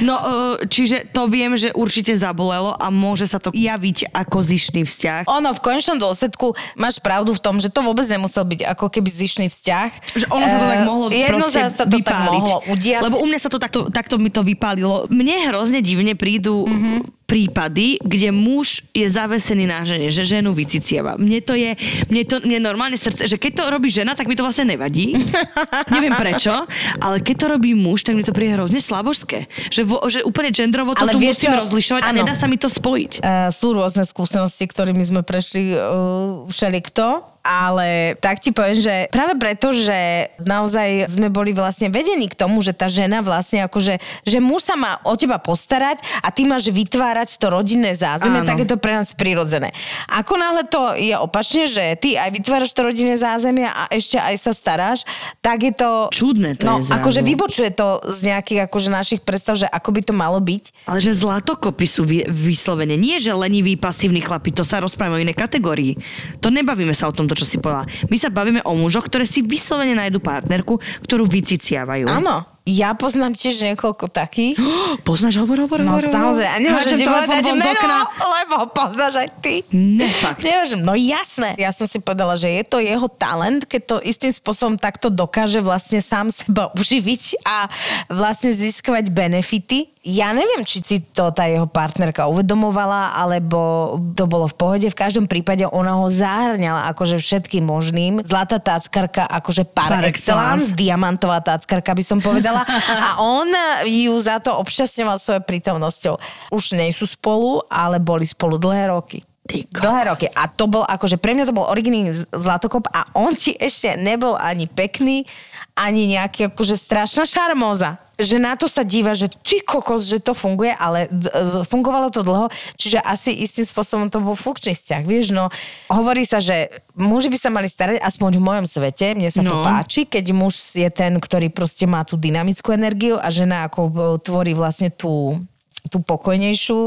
[0.00, 4.88] No, e, čiže to viem, že určite zabolelo a môže sa to javiť ako zišný
[4.88, 5.28] vzťah.
[5.28, 9.08] Ono v konečnom dôsledku máš pravdu v tom, že to vôbec nemusel byť ako keby
[9.12, 10.16] zišný vzťah.
[10.16, 12.08] Že ono sa to tak mohlo uh, Jedno sa to vypáliť.
[12.08, 13.02] tak mohlo udiať.
[13.04, 15.04] Lebo u mňa sa to takto, takto mi to vypálilo.
[15.12, 21.18] Mne hrozne divne prídu mm-hmm prípady, kde muž je zavesený na žene, že ženu vycicieva.
[21.18, 21.74] Mne to je,
[22.06, 25.18] mne to, mne normálne srdce, že keď to robí žena, tak mi to vlastne nevadí.
[25.94, 26.54] Neviem prečo,
[27.02, 29.50] ale keď to robí muž, tak mi to príde hrozne slabožské.
[29.66, 31.58] Že, vo, že úplne genderovo to ale tu musím čo?
[31.58, 32.10] rozlišovať ano.
[32.14, 33.18] a nedá sa mi to spojiť.
[33.18, 39.36] Uh, sú rôzne skúsenosti, ktorými sme prešli uh, všelikto ale tak ti poviem, že práve
[39.36, 44.38] preto, že naozaj sme boli vlastne vedení k tomu, že tá žena vlastne akože, že
[44.40, 48.48] muž sa má o teba postarať a ty máš vytvárať to rodinné zázemie, Áno.
[48.48, 49.76] tak je to pre nás prirodzené.
[50.08, 54.34] Ako náhle to je opačne, že ty aj vytváraš to rodinné zázemie a ešte aj
[54.40, 55.04] sa staráš,
[55.44, 56.08] tak je to...
[56.08, 60.00] Čudné to no, je akože vybočuje to z nejakých akože našich predstav, že ako by
[60.00, 60.88] to malo byť.
[60.88, 62.96] Ale že zlatokopy sú vy, vyslovene.
[62.96, 66.00] Nie, že leniví, pasívni chlapi, to sa rozprávame o inej kategórii.
[66.40, 67.86] To nebavíme sa o tomto, čo si povedala.
[68.08, 72.08] My sa bavíme o mužoch, ktoré si vyslovene nájdu partnerku, ktorú vyciciavajú.
[72.08, 72.54] Áno.
[72.64, 74.56] Ja poznám tiež niekoľko takých.
[74.56, 76.08] Oh, poznáš, hovor, hovor, no, hovor.
[76.08, 76.48] samozrejme.
[76.48, 79.54] A nemôžem ti povedať meno, lebo poznáš aj ty.
[79.68, 80.40] Ne, fakt.
[80.40, 81.60] Nemôžem, no jasné.
[81.60, 85.60] Ja som si povedala, že je to jeho talent, keď to istým spôsobom takto dokáže
[85.60, 87.68] vlastne sám seba uživiť a
[88.08, 94.44] vlastne získavať benefity ja neviem, či si to tá jeho partnerka uvedomovala, alebo to bolo
[94.44, 94.86] v pohode.
[94.92, 98.20] V každom prípade ona ho zahrňala akože všetkým možným.
[98.20, 102.68] Zlatá táckarka akože par, par excellence, diamantová táckarka by som povedala.
[103.00, 103.48] A on
[103.88, 106.14] ju za to obšťastňoval svojou prítomnosťou.
[106.52, 109.24] Už nie sú spolu, ale boli spolu dlhé roky.
[109.44, 110.24] Dlhé roky.
[110.32, 114.40] A to bol, akože pre mňa to bol originálny zlatokop a on ti ešte nebol
[114.40, 115.28] ani pekný,
[115.74, 120.38] ani nejaký akože strašná šarmóza že na to sa díva, že ty kokos, že to
[120.38, 122.46] funguje, ale d- e, fungovalo to dlho,
[122.78, 125.02] čiže asi istým spôsobom to bol funkčný vzťah.
[125.02, 125.50] Vieš, no,
[125.90, 129.50] hovorí sa, že muži by sa mali starať, aspoň v mojom svete, mne sa no.
[129.50, 133.80] to páči, keď muž je ten, ktorý proste má tú dynamickú energiu a žena ako
[133.90, 135.42] e, tvorí vlastne tú,
[135.90, 136.78] tú pokojnejšiu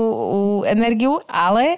[0.63, 1.75] energiu, ale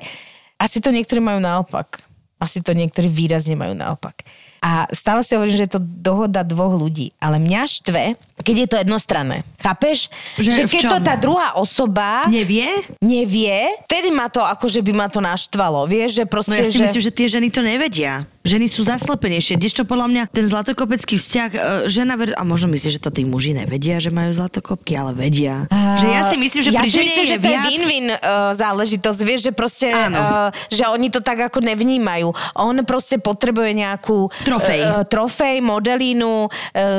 [0.62, 2.06] asi to niektorí majú naopak.
[2.40, 4.24] Asi to niektorí výrazne majú naopak.
[4.60, 7.16] A stále si hovorím, že je to dohoda dvoch ľudí.
[7.20, 8.04] Ale mňa štve,
[8.44, 9.38] keď je to jednostranné.
[9.60, 10.12] Chápeš?
[10.36, 12.68] Že že keď to tá druhá osoba Nevie?
[13.00, 15.88] nevie, vtedy ma to ako, že by ma to naštvalo.
[15.88, 16.84] Vieš, že No proste, ja si že...
[16.88, 18.28] myslím, že tie ženy to nevedia.
[18.48, 19.60] Ženy sú zaslepenejšie.
[19.60, 21.60] Kdežto podľa mňa ten zlatokopecký vzťah, e,
[21.92, 22.32] žena, ver...
[22.36, 25.68] a možno myslíš, že to tí muži nevedia, že majú zlatokopky, ale vedia.
[26.00, 27.68] že ja si myslím, že ja pri si myslím, je že to je viac...
[27.68, 28.18] win-win uh,
[28.56, 30.18] záležitosť, vieš, že proste, Áno.
[30.18, 32.32] uh, že oni to tak ako nevnímajú.
[32.56, 34.80] On proste potrebuje nejakú Trofej.
[34.82, 36.50] Uh, trofej, modelínu uh,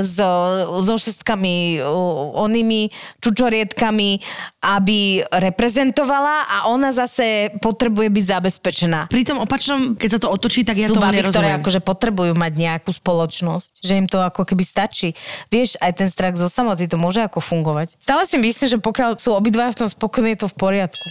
[0.07, 0.31] so,
[0.87, 1.91] so šestkami, uh,
[2.39, 4.23] onými čučorietkami,
[4.63, 9.01] aby reprezentovala a ona zase potrebuje byť zabezpečená.
[9.11, 12.33] Pri tom opačnom, keď sa to otočí, tak ja Sú tomu baby, ktoré akože potrebujú
[12.39, 15.17] mať nejakú spoločnosť, že im to ako keby stačí.
[15.51, 17.99] Vieš, aj ten strach zo samoty to môže ako fungovať.
[17.99, 21.07] Stále si myslím, že pokiaľ sú obidva v tom spokojní, je to v poriadku.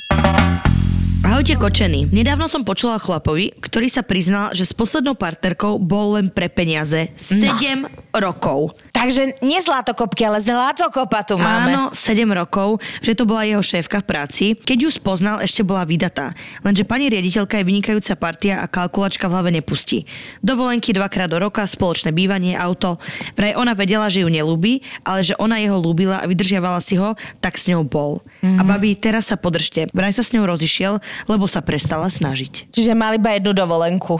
[1.19, 2.07] Ahojte kočení.
[2.15, 7.11] Nedávno som počula chlapovi, ktorý sa priznal, že s poslednou partnerkou bol len pre peniaze
[7.19, 8.71] 7 rokov.
[8.95, 11.75] Takže nie zlatokopky, ale zlatokopa tu máme.
[11.75, 14.45] Áno, 7 rokov, že to bola jeho šéfka v práci.
[14.55, 16.31] Keď ju spoznal, ešte bola vydatá.
[16.63, 20.07] Lenže pani riaditeľka je vynikajúca partia a kalkulačka v hlave nepustí.
[20.39, 22.95] Dovolenky dvakrát do roka, spoločné bývanie, auto.
[23.35, 27.19] Vraj ona vedela, že ju nelúbi, ale že ona jeho ľúbila a vydržiavala si ho,
[27.43, 28.23] tak s ňou bol.
[28.39, 29.91] A babi, teraz sa podržte.
[29.91, 32.73] Vraj sa s ňou rozišiel, lebo sa prestala snažiť.
[32.73, 34.19] Čiže mali iba jednu dovolenku.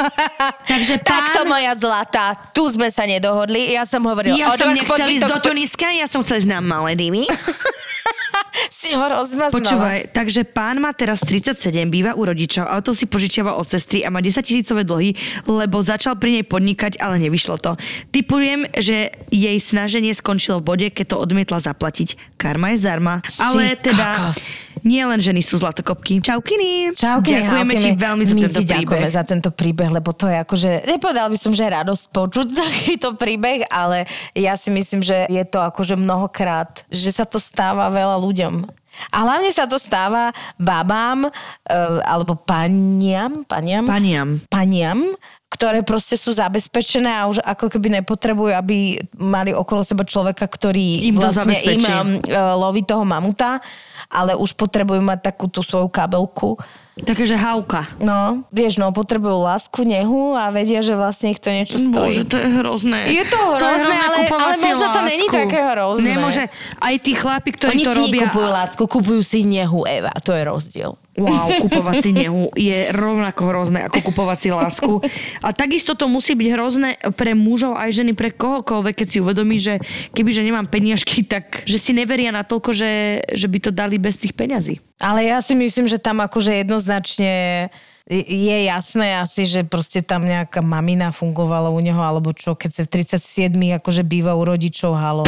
[0.70, 3.74] Takže Takto pán- moja zlatá, tu sme sa nedohodli.
[3.74, 7.28] Ja som hovorila, Ja som nechcel ísť do Tuniska, ja som chcel ísť na Maledivy.
[8.68, 9.56] Si ho rozmaznala.
[9.56, 14.12] Počúvaj, takže pán má teraz 37, býva u rodičov, auto si požičiava od sestry a
[14.12, 17.76] má 10 tisícové dlhy, lebo začal pri nej podnikať, ale nevyšlo to.
[18.10, 22.36] Typujem, že jej snaženie skončilo v bode, keď to odmietla zaplatiť.
[22.36, 24.40] Karma je zarma, ale teda kokos.
[24.82, 26.20] Nie len ženy sú zlatokopky.
[26.20, 26.94] Čaukiny.
[26.94, 29.02] Čauky, Ďakujeme ti veľmi za tento príbeh.
[29.10, 33.66] za tento príbeh, lebo to je akože, nepovedal by som, že radosť počuť takýto príbeh,
[33.68, 38.64] ale ja si myslím, že je to akože mnohokrát, že sa to stáva veľa ľuďom.
[39.14, 41.30] A hlavne sa to stáva babám, e,
[42.02, 44.28] alebo paniam, paniam, Paniam.
[44.50, 44.98] paniam,
[45.50, 51.10] ktoré proste sú zabezpečené a už ako keby nepotrebujú, aby mali okolo seba človeka, ktorý
[51.10, 51.90] Im to vlastne im zabezpečí.
[51.90, 53.58] um, e, loví toho mamuta,
[54.06, 56.54] ale už potrebujú mať takú tú svoju kabelku.
[57.00, 57.88] Takže hauka.
[57.96, 62.28] No, vieš, no, potrebujú lásku, nehu a vedia, že vlastne ich to niečo stojí.
[62.28, 63.08] to je hrozné.
[63.08, 65.36] Je to hrozné, ale- kupovať ale si možno to není lásku.
[65.40, 66.08] také hrozné.
[66.12, 66.44] Nemôže.
[66.76, 68.22] Aj tí chlapi, ktorí Oni to si robia...
[68.28, 70.92] kupujú lásku, kupujú si nehu, Eva, to je rozdiel.
[71.20, 74.92] Wow, kupovať si nehu je rovnako hrozné ako kupovať si lásku.
[75.44, 79.60] A takisto to musí byť hrozné pre mužov aj ženy, pre kohokoľvek, keď si uvedomí,
[79.60, 79.76] že
[80.16, 84.16] keby že nemám peniažky, tak že si neveria natoľko, že, že by to dali bez
[84.16, 84.80] tých peňazí.
[84.96, 87.68] Ale ja si myslím, že tam akože jednoznačne
[88.10, 92.82] je jasné asi, že proste tam nejaká mamina fungovala u neho, alebo čo, keď sa
[92.82, 95.22] v 37 akože býva u rodičov, halo.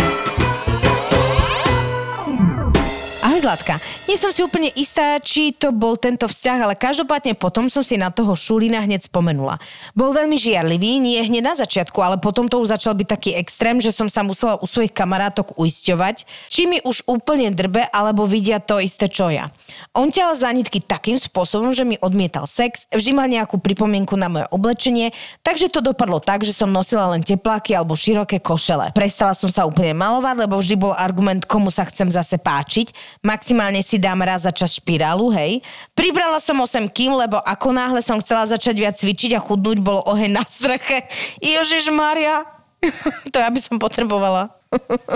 [3.43, 7.83] Zlatka, nie som si úplne istá, či to bol tento vzťah, ale každopádne potom som
[7.83, 9.59] si na toho Šulina hneď spomenula.
[9.99, 13.83] Bol veľmi žiarlivý, nie hneď na začiatku, ale potom to už začal byť taký extrém,
[13.83, 16.23] že som sa musela u svojich kamarátok uisťovať,
[16.55, 19.51] či mi už úplne drbe, alebo vidia to isté, čo ja.
[19.91, 24.31] On ťahal za nitky takým spôsobom, že mi odmietal sex, vždy mal nejakú pripomienku na
[24.31, 25.11] moje oblečenie,
[25.43, 28.95] takže to dopadlo tak, že som nosila len tepláky alebo široké košele.
[28.95, 32.95] Prestala som sa úplne malovať, lebo vždy bol argument, komu sa chcem zase páčiť.
[33.33, 35.65] Maximálne si dám raz za čas špirálu, hej.
[35.97, 40.05] Pribrala som 8 kým, lebo ako náhle som chcela začať viac cvičiť a chudnúť, bol
[40.05, 41.09] oheň na streche.
[41.41, 42.45] Ježiš Maria,
[43.33, 44.53] to ja by som potrebovala.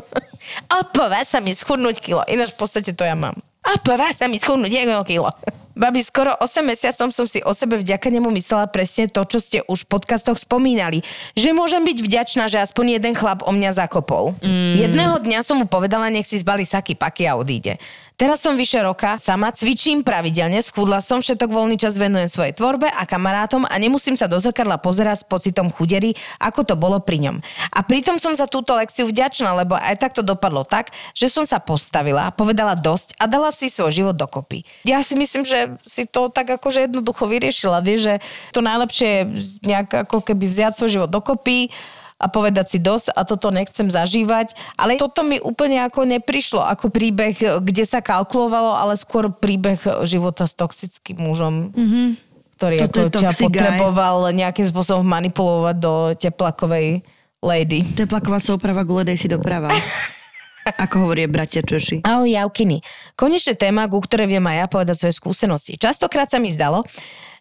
[0.80, 2.24] Opova sa mi schudnúť kilo.
[2.24, 3.36] Ináč v podstate to ja mám.
[3.60, 5.28] Opova sa mi schudnúť jedno kilo.
[5.76, 9.58] Babi, skoro 8 mesiacom som si o sebe vďaka nemu myslela presne to, čo ste
[9.68, 11.04] už v podcastoch spomínali.
[11.36, 14.32] Že môžem byť vďačná, že aspoň jeden chlap o mňa zakopol.
[14.40, 14.88] Mm.
[14.88, 17.76] Jedného dňa som mu povedala, nech si zbali saky, paky a odíde.
[18.16, 22.88] Teraz som vyše roka, sama cvičím pravidelne, schudla som, všetok voľný čas venujem svojej tvorbe
[22.88, 27.20] a kamarátom a nemusím sa do zrkadla pozerať s pocitom chudery, ako to bolo pri
[27.28, 27.44] ňom.
[27.76, 31.44] A pritom som za túto lekciu vďačná, lebo aj tak to dopadlo tak, že som
[31.44, 34.64] sa postavila, povedala dosť a dala si svoj život dokopy.
[34.88, 37.82] Ja si myslím, že si to tak akože jednoducho vyriešila.
[37.82, 38.14] Vieš, že
[38.54, 39.22] to najlepšie je
[39.66, 41.70] nejak ako keby vziať svoj život dokopy,
[42.16, 44.56] a povedať si dosť a toto nechcem zažívať.
[44.80, 49.76] Ale toto mi úplne ako neprišlo ako príbeh, kde sa kalkulovalo, ale skôr príbeh
[50.08, 51.76] života s toxickým mužom.
[51.76, 52.06] Mm-hmm.
[52.56, 53.60] Ktorý Toto ako ťa toxic guy.
[53.60, 57.04] potreboval nejakým spôsobom manipulovať do teplakovej
[57.44, 57.84] lady.
[57.84, 59.68] Teplaková souprava dej si doprava.
[60.66, 62.02] Ako hovorí bratia Čoši.
[62.02, 62.82] Ahoj Javkiny.
[63.14, 65.78] Konečne téma, ku ktorej viem aj ja povedať svoje skúsenosti.
[65.78, 66.82] Častokrát sa mi zdalo,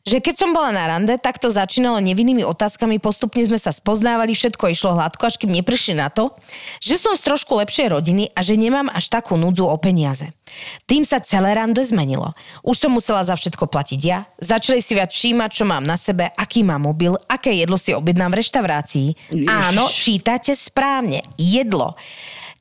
[0.06, 4.38] že keď som bola na rande, tak to začínalo nevinnými otázkami, postupne sme sa spoznávali,
[4.38, 6.30] všetko išlo hladko, až kým neprišli na to,
[6.78, 10.30] že som z trošku lepšej rodiny a že nemám až takú núdzu o peniaze.
[10.86, 12.38] Tým sa celé rande zmenilo.
[12.62, 16.30] Už som musela za všetko platiť ja, začali si viac všímať, čo mám na sebe,
[16.38, 19.08] aký mám mobil, aké jedlo si objednám v reštaurácii.
[19.34, 19.50] Ježiš.
[19.50, 21.26] Áno, čítate správne.
[21.34, 21.98] Jedlo.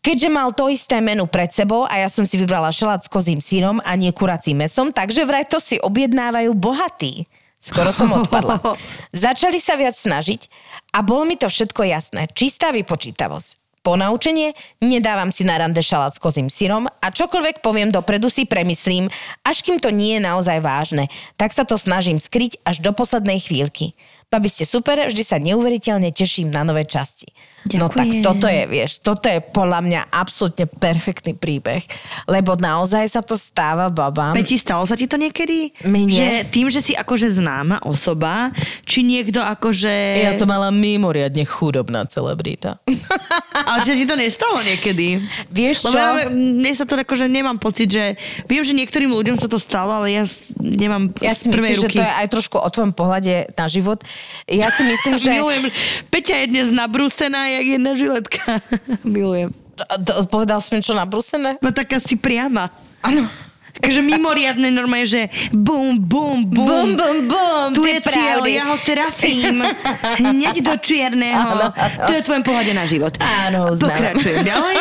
[0.05, 3.41] Keďže mal to isté menu pred sebou a ja som si vybrala šalát s kozím
[3.41, 7.25] sírom a nie kuracím mesom, takže vraj to si objednávajú bohatí.
[7.57, 8.61] Skoro som odpadla.
[9.17, 10.53] Začali sa viac snažiť
[10.93, 12.29] a bolo mi to všetko jasné.
[12.37, 13.65] Čistá vypočítavosť.
[13.81, 14.53] Po naučenie
[14.85, 19.09] nedávam si na rande šalát s kozím sírom a čokoľvek poviem dopredu si premyslím,
[19.41, 21.09] až kým to nie je naozaj vážne.
[21.41, 23.97] Tak sa to snažím skryť až do poslednej chvíľky.
[24.29, 27.33] Babi ste super, vždy sa neuveriteľne teším na nové časti.
[27.73, 28.21] No tak Ďakujem.
[28.21, 31.81] toto je, vieš, toto je podľa mňa absolútne perfektný príbeh,
[32.29, 34.37] lebo naozaj sa to stáva babám.
[34.37, 35.73] Peti, stalo sa ti to niekedy?
[35.81, 36.13] Mne?
[36.13, 38.53] Že tým, že si akože známa osoba,
[38.85, 39.89] či niekto akože...
[40.21, 42.85] Ja som mala mimoriadne chudobná celebrita.
[43.69, 45.25] Ale že ti to nestalo niekedy?
[45.49, 45.97] Vieš čo?
[45.97, 48.21] Lebo ja, mne sa to akože nemám pocit, že...
[48.45, 50.29] Viem, že niektorým ľuďom sa to stalo, ale ja
[50.61, 51.97] nemám Ja si prvej myslím, že ruky.
[51.97, 54.05] to je aj trošku o tvojom pohľade na život.
[54.45, 55.33] Ja si myslím, že...
[55.33, 55.73] Milujem.
[56.13, 58.41] Peťa je dnes nabrúsená, jak jedna žiletka.
[59.07, 59.51] Milujem.
[59.79, 61.59] To- Povedal som čo nabrúsené?
[61.59, 62.71] No taká si priama.
[63.01, 63.27] Áno.
[63.75, 66.63] Takže mimoriadne normálne, že bum, bum, bum.
[66.63, 69.67] Bum, bum, bum, Tu je cieľ, ja ho trafím.
[70.15, 71.43] Hneď do čierneho.
[71.59, 72.07] Áno, áno.
[72.07, 73.19] To je tvojom pohľade na život.
[73.19, 73.75] Áno.
[73.75, 74.79] Pokračujem ďalej.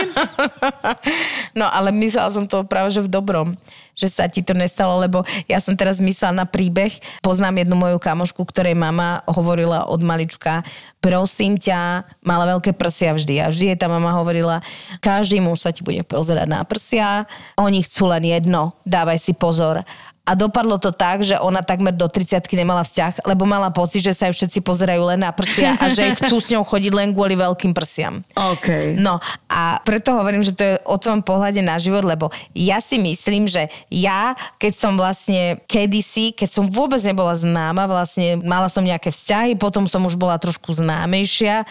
[1.58, 3.58] No ale myslela som to práve, že v dobrom
[3.94, 6.94] že sa ti to nestalo, lebo ja som teraz myslela na príbeh.
[7.22, 10.66] Poznám jednu moju kamošku, ktorej mama hovorila od malička,
[11.00, 14.64] prosím ťa, mala veľké prsia vždy a vždy jej tá mama hovorila,
[15.04, 17.30] každý muž sa ti bude pozerať na prsia,
[17.60, 19.86] oni chcú len jedno, dávaj si pozor.
[20.24, 24.16] A dopadlo to tak, že ona takmer do 30 nemala vzťah, lebo mala pocit, že
[24.16, 27.36] sa ju všetci pozerajú len na prsia a že chcú s ňou chodiť len kvôli
[27.36, 28.24] veľkým prsiam.
[28.32, 28.96] OK.
[28.96, 29.20] No
[29.52, 33.52] a preto hovorím, že to je o tvojom pohľade na život, lebo ja si myslím,
[33.52, 34.32] že ja,
[34.64, 39.92] keď som vlastne kedysi, keď som vôbec nebola známa, vlastne mala som nejaké vzťahy, potom
[39.92, 41.68] som už bola trošku známejšia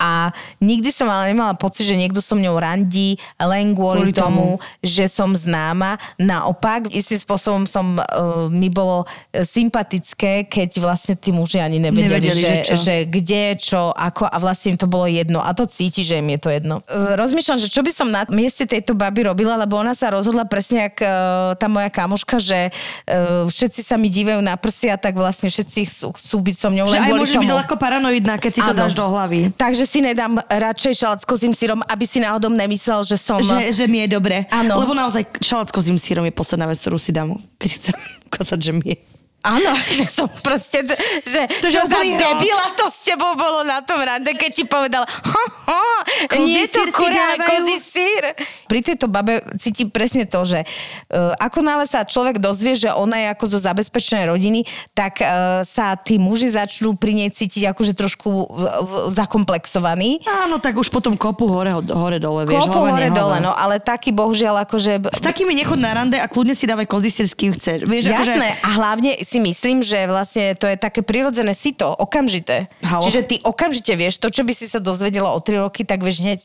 [0.00, 4.56] a nikdy som ale nemala pocit, že niekto so mňou randí len kvôli, Kvôli tomu,
[4.56, 4.64] tomu.
[4.80, 6.00] že som známa.
[6.16, 12.32] Naopak, istým spôsobom som, uh, mi bolo eh, sympatické, keď vlastne tí muži ani nevedeli,
[12.32, 15.44] Nevedeli, že, že že kde, čo, ako a vlastne im to bolo jedno.
[15.44, 16.80] A to cíti, že im je to jedno.
[16.88, 20.48] E, Rozmýšľam, že čo by som na mieste tejto baby robila, lebo ona sa rozhodla
[20.48, 21.06] presne jak e,
[21.60, 22.72] tá moja kamoška, že
[23.04, 26.86] e, všetci sa mi dívajú na prsia, tak vlastne všetci chcú, chcú byť so mňou
[26.88, 27.42] Že len aj kvôli tomu.
[27.44, 28.80] byť ľahko paranoidná, keď si to Áno.
[28.80, 29.52] dáš do hlavy.
[29.54, 33.42] Takže si nedám radšej šalát s kozím sírom, aby si náhodou nemyslel, že som...
[33.42, 34.46] Že, že mi je dobre.
[34.54, 34.78] Áno.
[34.78, 37.94] Lebo naozaj šalát s kozím sírom je posledná vec, ktorú si dám, keď chcem
[38.30, 38.98] ukázať, že mi je.
[39.40, 40.84] Áno, že som proste,
[41.24, 44.64] že To, že čo za debila to s tebou bolo na tom rande, keď ti
[44.68, 45.84] povedal, ho, ho,
[46.28, 47.48] Kozí nie to dávajú.
[47.48, 48.22] kozí sír.
[48.68, 53.16] Pri tejto babe cítim presne to, že uh, ako nále sa človek dozvie, že ona
[53.16, 54.60] je ako zo zabezpečenej rodiny,
[54.92, 58.46] tak uh, sa tí muži začnú pri nej cítiť akože trošku uh,
[59.10, 60.20] zakomplexovaní.
[60.26, 62.68] Áno, tak už potom kopu hore, hore dole, vieš.
[62.68, 63.16] Kopu hore nehlava.
[63.16, 65.08] dole, no, ale taký bohužiaľ akože...
[65.16, 67.88] S takými nechod na rande a kľudne si dávaj kozy sír s kým chceš.
[67.88, 72.66] Vieš, akože- Jasné, a hlavne si myslím, že vlastne to je také prirodzené sito, okamžité.
[72.82, 73.06] Halo.
[73.06, 76.26] Čiže ty okamžite vieš, to, čo by si sa dozvedela o 3 roky, tak vieš
[76.26, 76.40] hneď.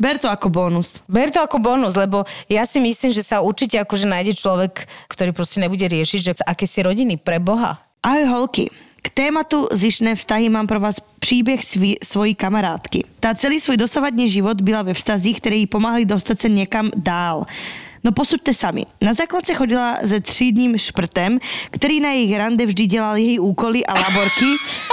[0.00, 1.04] Ber to ako bonus.
[1.08, 5.32] Ber to ako bonus, lebo ja si myslím, že sa určite akože nájde človek, ktorý
[5.36, 7.80] proste nebude riešiť, že aké si rodiny, pre Boha.
[8.04, 8.68] Ahoj holky.
[8.98, 13.04] K tématu zišné vztahy mám pro vás příběh svý, svojí kamarádky.
[13.20, 17.46] Ta celý svůj dosavadní život byla ve vztazích, které jí pomáhali dostat se někam dál.
[18.04, 18.86] No posuďte sami.
[19.00, 21.38] Na základce chodila se třídním šprtem,
[21.70, 24.44] který na jejich rande vždy dělal její úkoly a laborky.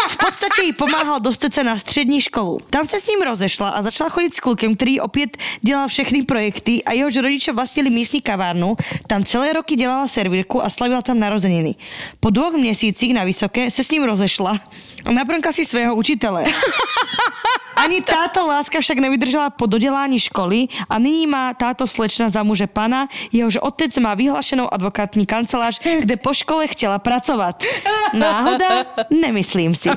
[0.09, 2.59] V podstatě jí pomáhal dostat se na střední školu.
[2.69, 6.83] Tam se s ním rozešla a začala chodit s klukem, který opět dělal všechny projekty
[6.83, 8.75] a jehož rodiče vlastnili místní kavárnu.
[9.07, 11.75] Tam celé roky dělala servírku a slavila tam narozeniny.
[12.19, 14.59] Po dvou měsících na Vysoké se s ním rozešla
[15.05, 16.45] a nabrnka si svého učitele.
[17.85, 22.67] Ani táto láska však nevydržela po dodelání školy a nyní má táto slečna za muže
[22.67, 27.63] pana, jehož otec má vyhlášenou advokátní kancelář, kde po škole chtěla pracovat.
[28.13, 28.85] Náhoda?
[29.09, 29.89] Nemyslím si.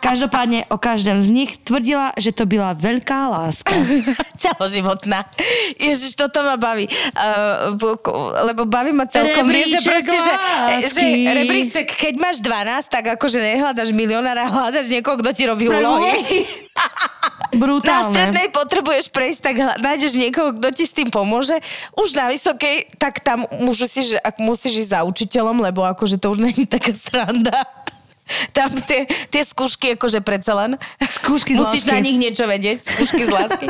[0.00, 3.72] Každopádně o každém z nich tvrdila, že to byla velká láska.
[4.40, 5.24] Celoživotná.
[5.78, 6.88] Ježiš, toto ma baví.
[6.88, 8.00] Uh,
[8.48, 9.48] lebo baví ma celkom.
[9.48, 10.32] Vieš, že Rebríček proste, že,
[10.88, 16.48] že rebríček, keď máš 12, tak akože nehľadaš milionára, hľadaš niekoho, kto ti robí úlohy.
[17.50, 18.14] Brutálne.
[18.14, 21.58] Na strednej potrebuješ prejsť, tak nájdeš niekoho, kto ti s tým pomôže.
[21.98, 26.64] Už na vysokej, tak tam ak musíš ísť za učiteľom, lebo akože to už není
[26.64, 27.66] taká sranda.
[28.50, 30.74] Tam tie, tie skúšky akože predsa len.
[31.00, 31.92] Skúšky z Musíš lásky.
[31.92, 32.78] na nich niečo vedieť.
[32.82, 33.66] Skúšky z lásky.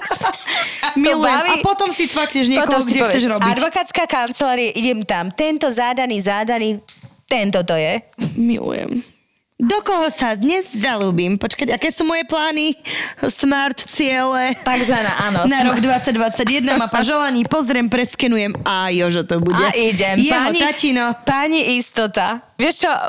[1.01, 1.45] Milujem.
[1.47, 3.51] A potom si cvakneš niekoho, Potom si kde povieš, chceš robiť.
[3.57, 5.31] Advokátska kancelária, idem tam.
[5.31, 6.69] Tento zádaný, zádaný,
[7.25, 8.03] tento to je.
[8.35, 9.01] Milujem.
[9.61, 11.37] Do koho sa dnes zalúbim?
[11.37, 12.73] Počkať, aké sú moje plány?
[13.29, 14.57] Smart ciele.
[14.65, 15.45] Takzvaná, áno.
[15.45, 19.61] Na sma- rok 2021 mapa želaní, pozriem, preskenujem a jožo to bude.
[19.61, 20.17] A idem.
[20.17, 21.13] Jeho tatino.
[21.29, 22.41] Pani istota.
[22.61, 23.01] Vieš čo, uh,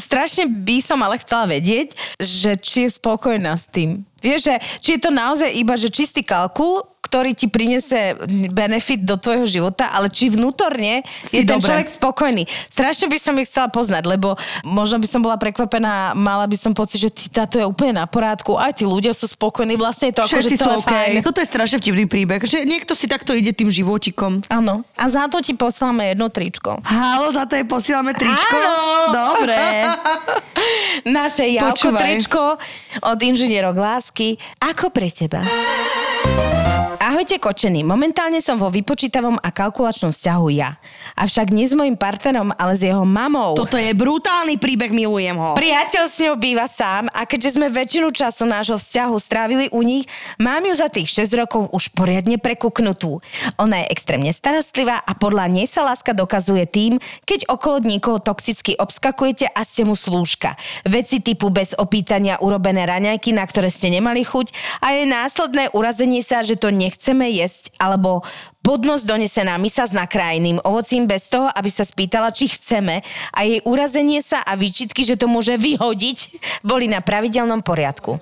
[0.00, 4.08] strašne by som ale chcela vedieť, že či je spokojná s tým.
[4.18, 8.20] Vieš, že či je to naozaj iba že čistý kalkul, ktorý ti prinese
[8.52, 11.64] benefit do tvojho života, ale či vnútorne Si je ten dobre.
[11.64, 12.44] človek spokojný.
[12.68, 14.36] Strašne by som ich chcela poznať, lebo
[14.68, 18.60] možno by som bola prekvapená, mala by som pocit, že táto je úplne na porádku,
[18.60, 20.84] aj tí ľudia sú spokojní, vlastne je to akože celé OK.
[20.84, 21.12] fajn.
[21.24, 24.44] Toto je strašne vtipný príbeh, že niekto si takto ide tým životikom.
[24.52, 24.84] Áno.
[25.00, 26.84] A za to ti posláme jedno tričko.
[26.84, 28.52] Halo, za to je posielame tričko?
[28.52, 28.77] Áno.
[29.12, 29.58] Dobre.
[31.18, 32.00] Naše Počúvaj.
[32.02, 32.42] tričko
[33.02, 34.36] od inžinierok lásky.
[34.60, 35.40] Ako pre teba?
[37.18, 40.78] Ahojte kočení, momentálne som vo vypočítavom a kalkulačnom vzťahu ja.
[41.18, 43.58] Avšak nie s mojim partnerom, ale s jeho mamou.
[43.58, 45.58] Toto je brutálny príbeh, milujem ho.
[45.58, 50.06] Priateľ s ňou býva sám a keďže sme väčšinu času nášho vzťahu strávili u nich,
[50.38, 53.18] mám ju za tých 6 rokov už poriadne prekuknutú.
[53.58, 58.78] Ona je extrémne starostlivá a podľa nej sa láska dokazuje tým, keď okolo niekoho toxicky
[58.78, 60.54] obskakujete a ste mu slúžka.
[60.86, 64.54] Veci typu bez opýtania urobené raňajky, na ktoré ste nemali chuť
[64.86, 66.70] a jej následné urazenie sa, že to
[67.08, 68.20] nechceme jesť, alebo
[68.60, 73.00] podnos donesená misa s nakrájeným ovocím bez toho, aby sa spýtala, či chceme
[73.32, 76.18] a jej urazenie sa a výčitky, že to môže vyhodiť,
[76.66, 78.20] boli na pravidelnom poriadku.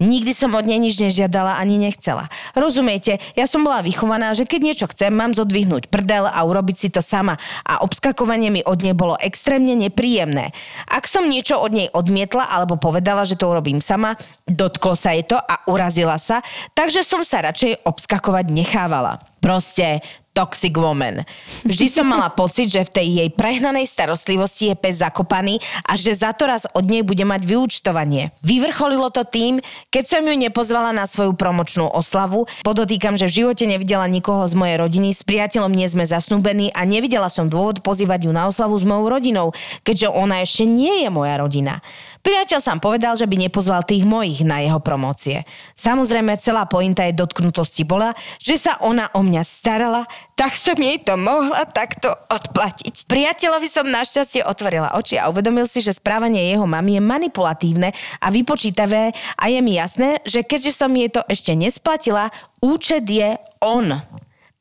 [0.00, 2.30] Nikdy som od nej nič nežiadala ani nechcela.
[2.54, 6.88] Rozumiete, ja som bola vychovaná, že keď niečo chcem, mám zodvihnúť prdel a urobiť si
[6.88, 10.54] to sama a obskakovanie mi od nej bolo extrémne nepríjemné.
[10.88, 14.14] Ak som niečo od nej odmietla alebo povedala, že to urobím sama,
[14.48, 16.40] dotklo sa jej to a urazila sa,
[16.72, 19.31] takže som sa radšej obskakovať nechávala.
[19.42, 20.00] Proste
[20.32, 21.28] toxic woman.
[21.64, 26.16] Vždy som mala pocit, že v tej jej prehnanej starostlivosti je pes zakopaný a že
[26.16, 28.32] za to raz od nej bude mať vyúčtovanie.
[28.40, 29.60] Vyvrcholilo to tým,
[29.92, 32.48] keď som ju nepozvala na svoju promočnú oslavu.
[32.64, 36.88] Podotýkam, že v živote nevidela nikoho z mojej rodiny, s priateľom nie sme zasnúbení a
[36.88, 39.52] nevidela som dôvod pozývať ju na oslavu s mojou rodinou,
[39.84, 41.84] keďže ona ešte nie je moja rodina.
[42.22, 45.42] Priateľ sám povedal, že by nepozval tých mojich na jeho promócie.
[45.74, 50.06] Samozrejme, celá pointa jej dotknutosti bola, že sa ona o mňa starala,
[50.42, 53.06] tak som jej to mohla takto odplatiť.
[53.06, 58.26] Priateľovi som našťastie otvorila oči a uvedomil si, že správanie jeho mamy je manipulatívne a
[58.26, 64.02] vypočítavé a je mi jasné, že keďže som jej to ešte nesplatila, účet je on.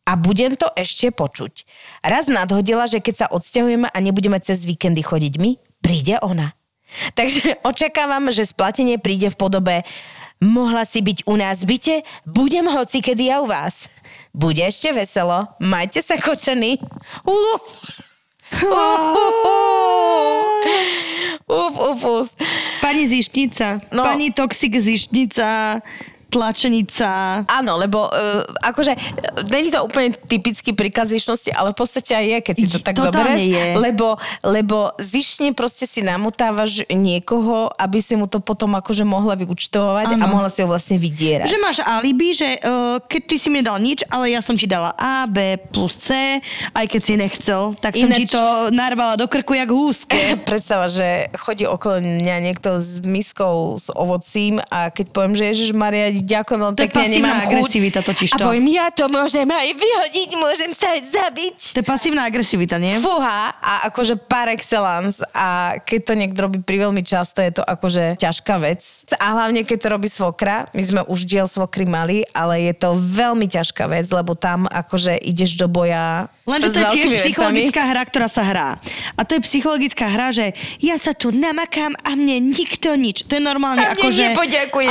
[0.06, 1.66] A budem to ešte počuť.
[2.06, 6.54] Raz nadhodila, že keď sa odsťahujeme a nebudeme cez víkendy chodiť my, príde ona.
[7.18, 9.76] Takže očakávam, že splatenie príde v podobe
[10.42, 13.90] mohla si byť u nás byte, budem hoci kedy ja u vás.
[14.34, 16.80] Bude ešte veselo, majte sa kočení.
[17.28, 17.64] Uf.
[21.52, 22.28] Uf, uf, uf.
[22.82, 24.04] Pani zištnica, No.
[24.04, 25.80] pani toxik zištnica,
[26.32, 27.44] tlačenica.
[27.46, 32.26] Áno, lebo uh, akože uh, není to úplne typický príklad zišnosti, ale v podstate aj
[32.26, 33.44] je, keď si to tak Totálne zoberieš.
[33.52, 33.66] je.
[33.76, 34.08] Lebo,
[34.42, 40.18] lebo zišne proste si namutávaš niekoho, aby si mu to potom akože mohla vyučtovať a
[40.18, 40.32] Áno.
[40.32, 41.52] mohla si ho vlastne vydierať.
[41.52, 44.66] Že máš alibi, že uh, keď ty si mi nedal nič, ale ja som ti
[44.66, 46.40] dala A, B plus C,
[46.72, 50.16] aj keď si nechcel, tak som ti Ináč- to narvala do krku jak húske.
[50.48, 55.72] Predstava, že chodí okolo mňa niekto s miskou s ovocím a keď poviem, že Ježiš
[55.76, 57.48] Maria, ďakujem veľmi To pekne, nemám chuť.
[57.48, 58.42] agresivita totižto.
[58.42, 61.58] A poviem, ja to môžem aj vyhodiť, môžem sa aj zabiť.
[61.76, 62.98] To je pasívna agresivita, nie?
[63.02, 67.64] Fúha a akože par excellence a keď to niekto robí pri veľmi často, je to
[67.66, 68.82] akože ťažká vec.
[69.18, 72.94] A hlavne keď to robí svokra, my sme už diel svokry mali, ale je to
[72.98, 78.04] veľmi ťažká vec, lebo tam akože ideš do boja Lenže to je tiež psychologická hra,
[78.06, 78.70] ktorá sa hrá.
[79.16, 80.52] A to je psychologická hra, že
[80.84, 83.24] ja sa tu namakám a mne nikto nič.
[83.30, 83.96] To je normálne A.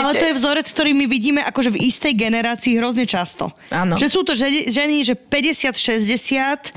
[0.01, 3.53] Ale to je vzorec, ktorý my vidíme akože v istej generácii hrozne často.
[3.69, 4.01] Áno.
[4.01, 6.73] Že sú to ženy že 50-60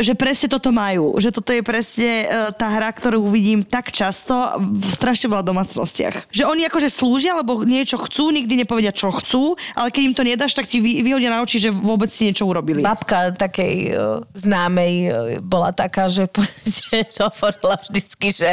[0.00, 1.16] že presne toto majú.
[1.16, 2.26] Že toto je presne e,
[2.56, 6.30] tá hra, ktorú vidím tak často v strašne veľa domácnostiach.
[6.32, 10.22] Že oni akože slúžia, lebo niečo chcú, nikdy nepovedia, čo chcú, ale keď im to
[10.24, 12.84] nedáš, tak ti vy, vyhodia na oči, že vôbec si niečo urobili.
[12.84, 16.28] Babka takej uh, známej uh, bola taká, že,
[17.20, 18.50] hovorila vždycky, že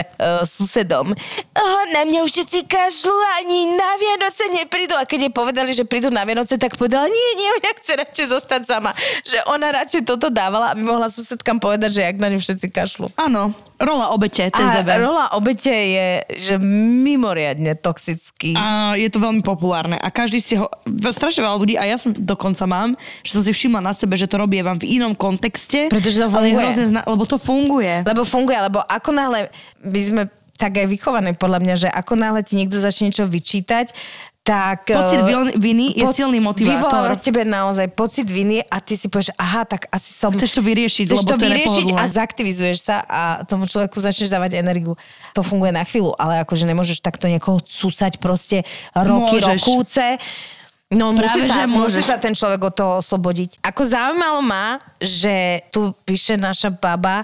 [0.47, 1.15] susedom
[1.53, 4.95] oh, na mňa už všetci kašľú ani na Vianoce neprídu.
[4.97, 8.27] A keď jej povedali, že prídu na Vianoce, tak povedala, nie, nie, ona chce radšej
[8.29, 8.91] zostať sama.
[9.23, 13.07] Že ona radšej toto dávala, aby mohla susedkám povedať, že jak na ňu všetci kašľú.
[13.15, 14.85] Áno, rola obete, A TZV.
[14.95, 16.07] rola obete je,
[16.37, 18.53] že mimoriadne toxický.
[18.53, 20.69] A je to veľmi populárne a každý si ho,
[21.09, 24.25] strašne veľa ľudí a ja som dokonca mám, že som si všimla na sebe, že
[24.25, 25.89] to robí vám v inom kontexte.
[25.89, 26.61] Pretože to ale je funguje.
[26.61, 27.93] hrozne zna- lebo to funguje.
[28.03, 29.39] Lebo funguje, lebo ako náhle
[29.79, 30.21] by sme
[30.53, 33.89] tak aj vychovaní podľa mňa, že ako náhle ti niekto začne niečo vyčítať,
[34.43, 34.91] tak...
[34.91, 36.83] Pocit eh, viny je silný motivátor.
[36.83, 40.35] Vyvoláva v tebe naozaj pocit viny a ty si povieš, aha, tak asi som...
[40.35, 44.35] Chceš to vyriešiť, chceš lebo to to vyriešiť a zaktivizuješ sa a tomu človeku začneš
[44.35, 44.99] dávať energiu.
[45.31, 49.63] To funguje na chvíľu, ale akože nemôžeš takto niekoho cúcať proste roky, Môžeš.
[49.63, 50.05] rokúce.
[50.91, 52.03] No musí Práve, sa, že musí môžeš.
[52.05, 53.63] sa ten človek od toho oslobodiť.
[53.63, 57.23] Ako zaujímalo ma, že tu píše naša baba,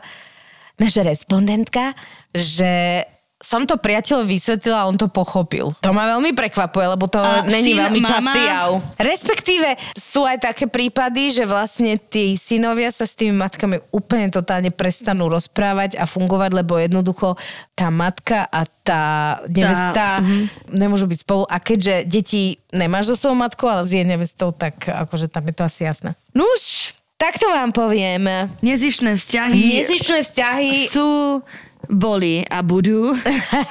[0.80, 1.94] naša respondentka,
[2.32, 3.04] že
[3.40, 5.72] som to priateľ vysvetlila a on to pochopil.
[5.80, 8.12] To ma veľmi prekvapuje, lebo to A není syn, veľmi mama?
[8.12, 8.70] častý jav.
[9.00, 14.76] Respektíve sú aj také prípady, že vlastne tí synovia sa s tými matkami úplne totálne
[14.76, 17.40] prestanú rozprávať a fungovať, lebo jednoducho
[17.80, 19.04] tá matka a tá
[19.48, 20.76] nevesta mhm.
[20.76, 21.48] nemôžu byť spolu.
[21.48, 25.54] A keďže deti nemáš so svojou matkou, ale s jej nevestou, tak akože tam je
[25.56, 26.12] to asi jasné.
[26.36, 28.48] Nuž, tak to vám poviem.
[28.64, 31.40] Nezišné vzťahy Nezišné vzťahy sú
[31.90, 33.18] boli a budú.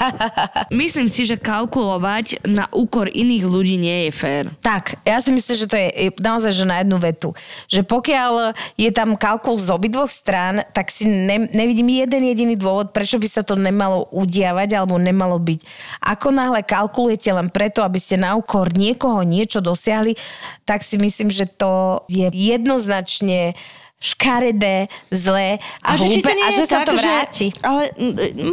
[0.74, 4.44] Myslím si, že kalkulovať na úkor iných ľudí nie je fér.
[4.58, 7.30] Tak, ja si myslím, že to je naozaj že na jednu vetu.
[7.70, 12.90] Že pokiaľ je tam kalkul z obidvoch strán, tak si ne, nevidím jeden jediný dôvod,
[12.90, 15.60] prečo by sa to nemalo udiavať alebo nemalo byť.
[16.02, 20.18] Ako náhle kalkulujete len preto, aby ste na úkor niekoho niečo dosiahli,
[20.66, 23.54] tak si myslím, že to je jednoznačne
[23.99, 27.46] škaredé, zlé a, že či hlúpe to nie a je že sa tak, to vráti.
[27.51, 27.82] Že, ale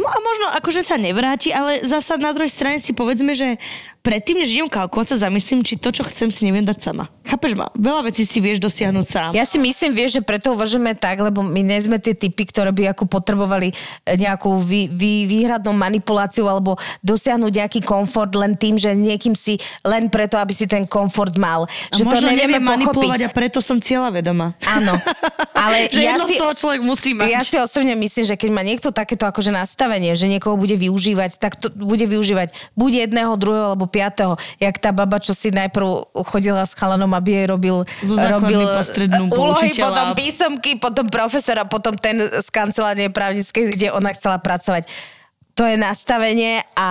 [0.02, 3.54] a možno akože sa nevráti, ale zasa na druhej strane si povedzme, že
[4.06, 7.10] predtým, než idem kalkulovať, sa zamyslím, či to, čo chcem, si neviem dať sama.
[7.26, 7.66] Chápeš ma?
[7.74, 9.30] Veľa vecí si vieš dosiahnuť sám.
[9.34, 12.70] Ja si myslím, vieš, že preto uvažujeme tak, lebo my nie sme tie typy, ktoré
[12.70, 18.78] by ako potrebovali e, nejakú vý, vý, výhradnú manipuláciu alebo dosiahnuť nejaký komfort len tým,
[18.78, 21.66] že niekým si len preto, aby si ten komfort mal.
[21.66, 23.34] a že to nevieme neviem manipulovať pochopiť.
[23.34, 24.54] a preto som cieľa vedoma.
[24.70, 24.94] Áno,
[25.50, 27.26] ale že ja jedno si, z toho človek musí mať.
[27.34, 31.42] ja si osobne myslím, že keď má niekto takéto akože nastavenie, že niekoho bude využívať,
[31.42, 33.95] tak to bude využívať buď jedného, druhého alebo.
[34.60, 39.32] Jak tá baba, čo si najprv chodila s chalanom, aby jej robil, robil po strednú,
[39.32, 44.86] po úlohy, potom písomky, potom profesora, potom ten z kancelárie právnickej, kde ona chcela pracovať.
[45.56, 46.88] To je nastavenie a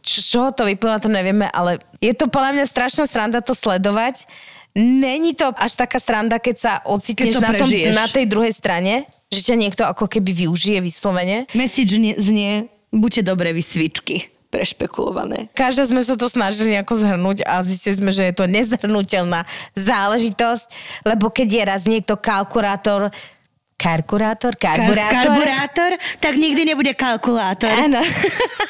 [0.00, 4.24] čo, čo to vyplýva, to nevieme, ale je to podľa mňa strašná sranda to sledovať.
[4.72, 8.56] Není to až taká sranda, keď sa ocitneš Keď to na, tom, na tej druhej
[8.56, 11.44] strane, že ťa niekto ako keby využije vyslovene.
[11.52, 15.48] Message nie, znie, buďte dobré vy svičky prešpekulované.
[15.56, 20.68] Každá sme sa to snažili nejako zhrnúť a zistili sme, že je to nezhrnutelná záležitosť,
[21.08, 23.08] lebo keď je raz niekto kalkulátor,
[23.80, 25.90] karkurátor, Kar- karburátor, karburátor,
[26.20, 27.72] tak nikdy nebude kalkulátor.
[27.72, 28.04] Áno.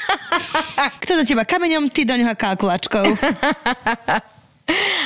[1.02, 3.02] Kto do teba kameňom, ty do ňoho kalkulačkou.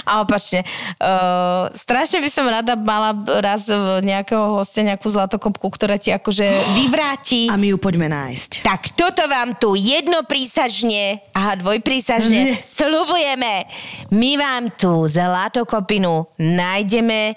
[0.07, 0.63] A opačne.
[0.97, 3.13] Uh, strašne by som rada mala
[3.43, 6.47] raz v nejakého hostia nejakú zlatokopku, ktorá ti akože
[6.79, 7.51] vyvráti.
[7.51, 8.63] A my ju poďme nájsť.
[8.63, 13.67] Tak toto vám tu jednoprísažne, aha, dvojprísažne slubujeme.
[14.15, 17.35] My vám tú zlatokopinu nájdeme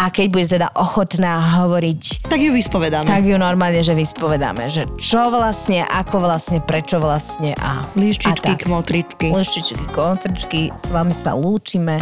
[0.00, 3.04] a keď bude teda ochotná hovoriť Tak ju vyspovedáme.
[3.04, 8.56] tak ju normálne, že vyspovedáme, že čo vlastne, ako vlastne, prečo vlastne a Líštičky, a
[8.56, 9.28] kmotričky.
[9.28, 12.00] Lištičky, kontričky, s vami sa lúčime.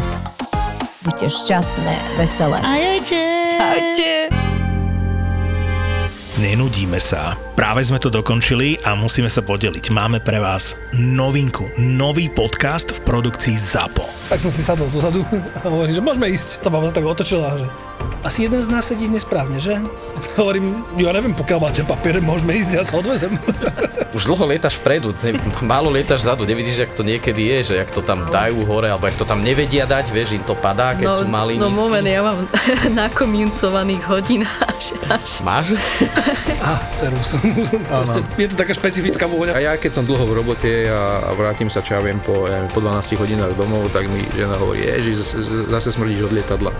[1.02, 2.58] Buďte šťastné, veselé.
[2.62, 3.18] Ajajte.
[3.50, 4.10] Čaute.
[6.38, 7.34] Nenudíme sa.
[7.58, 9.90] Práve sme to dokončili a musíme sa podeliť.
[9.90, 11.66] Máme pre vás novinku,
[11.98, 14.30] nový podcast v produkcii ZAPO.
[14.30, 16.62] Tak som si sadol dozadu a hovorím, že môžeme ísť.
[16.62, 17.66] To baba sa tak otočila, že
[18.20, 19.78] asi jeden z nás sedí nesprávne, že?
[20.34, 23.38] Hovorím, ja neviem, pokiaľ máte papiere, môžeme ísť, ja sa odvezem.
[24.16, 27.90] Už dlho lietaš vpredu, ne, málo lietaš vzadu, nevidíš, jak to niekedy je, že jak
[27.92, 31.22] to tam dajú hore, alebo jak to tam nevedia dať, vieš, im to padá, keď
[31.22, 31.78] sú malí, no nízky.
[31.78, 32.38] moment, ja mám
[33.06, 35.30] nakomincovaných hodín až, až.
[35.42, 35.66] Máš?
[36.68, 37.38] Á, servus.
[37.86, 39.54] Proste, je to taká špecifická vôňa.
[39.54, 42.60] A ja keď som dlho v robote a vrátim sa, čo ja viem, po, ja
[42.60, 46.70] neviem, po 12 hodinách domov, tak mi žena hovorí, ježiš, zase- zase smrdíš od lietadla.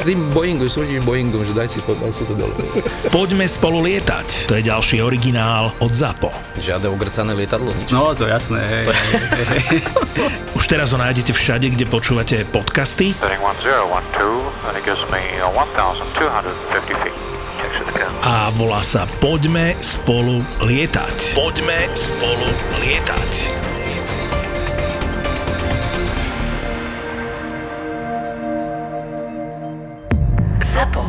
[0.00, 2.52] S tým Boeingu sú hovoríš Boeingom, že daj si to, daj si to dole.
[3.16, 4.50] Poďme spolu lietať.
[4.50, 6.30] To je ďalší originál od ZAPO.
[6.58, 7.90] Žiadne ogrcané lietadlo, nič.
[7.90, 8.84] No, to jasné, hej.
[10.58, 13.12] Už teraz ho nájdete všade, kde počúvate podcasty.
[13.14, 13.92] Setting 1012,
[14.66, 17.16] and it gives me 1,250 feet.
[17.56, 18.12] Takes it again.
[18.20, 21.38] a volá sa Poďme spolu lietať.
[21.38, 22.48] Poďme spolu
[22.82, 23.75] lietať.
[30.76, 31.05] ZAPO.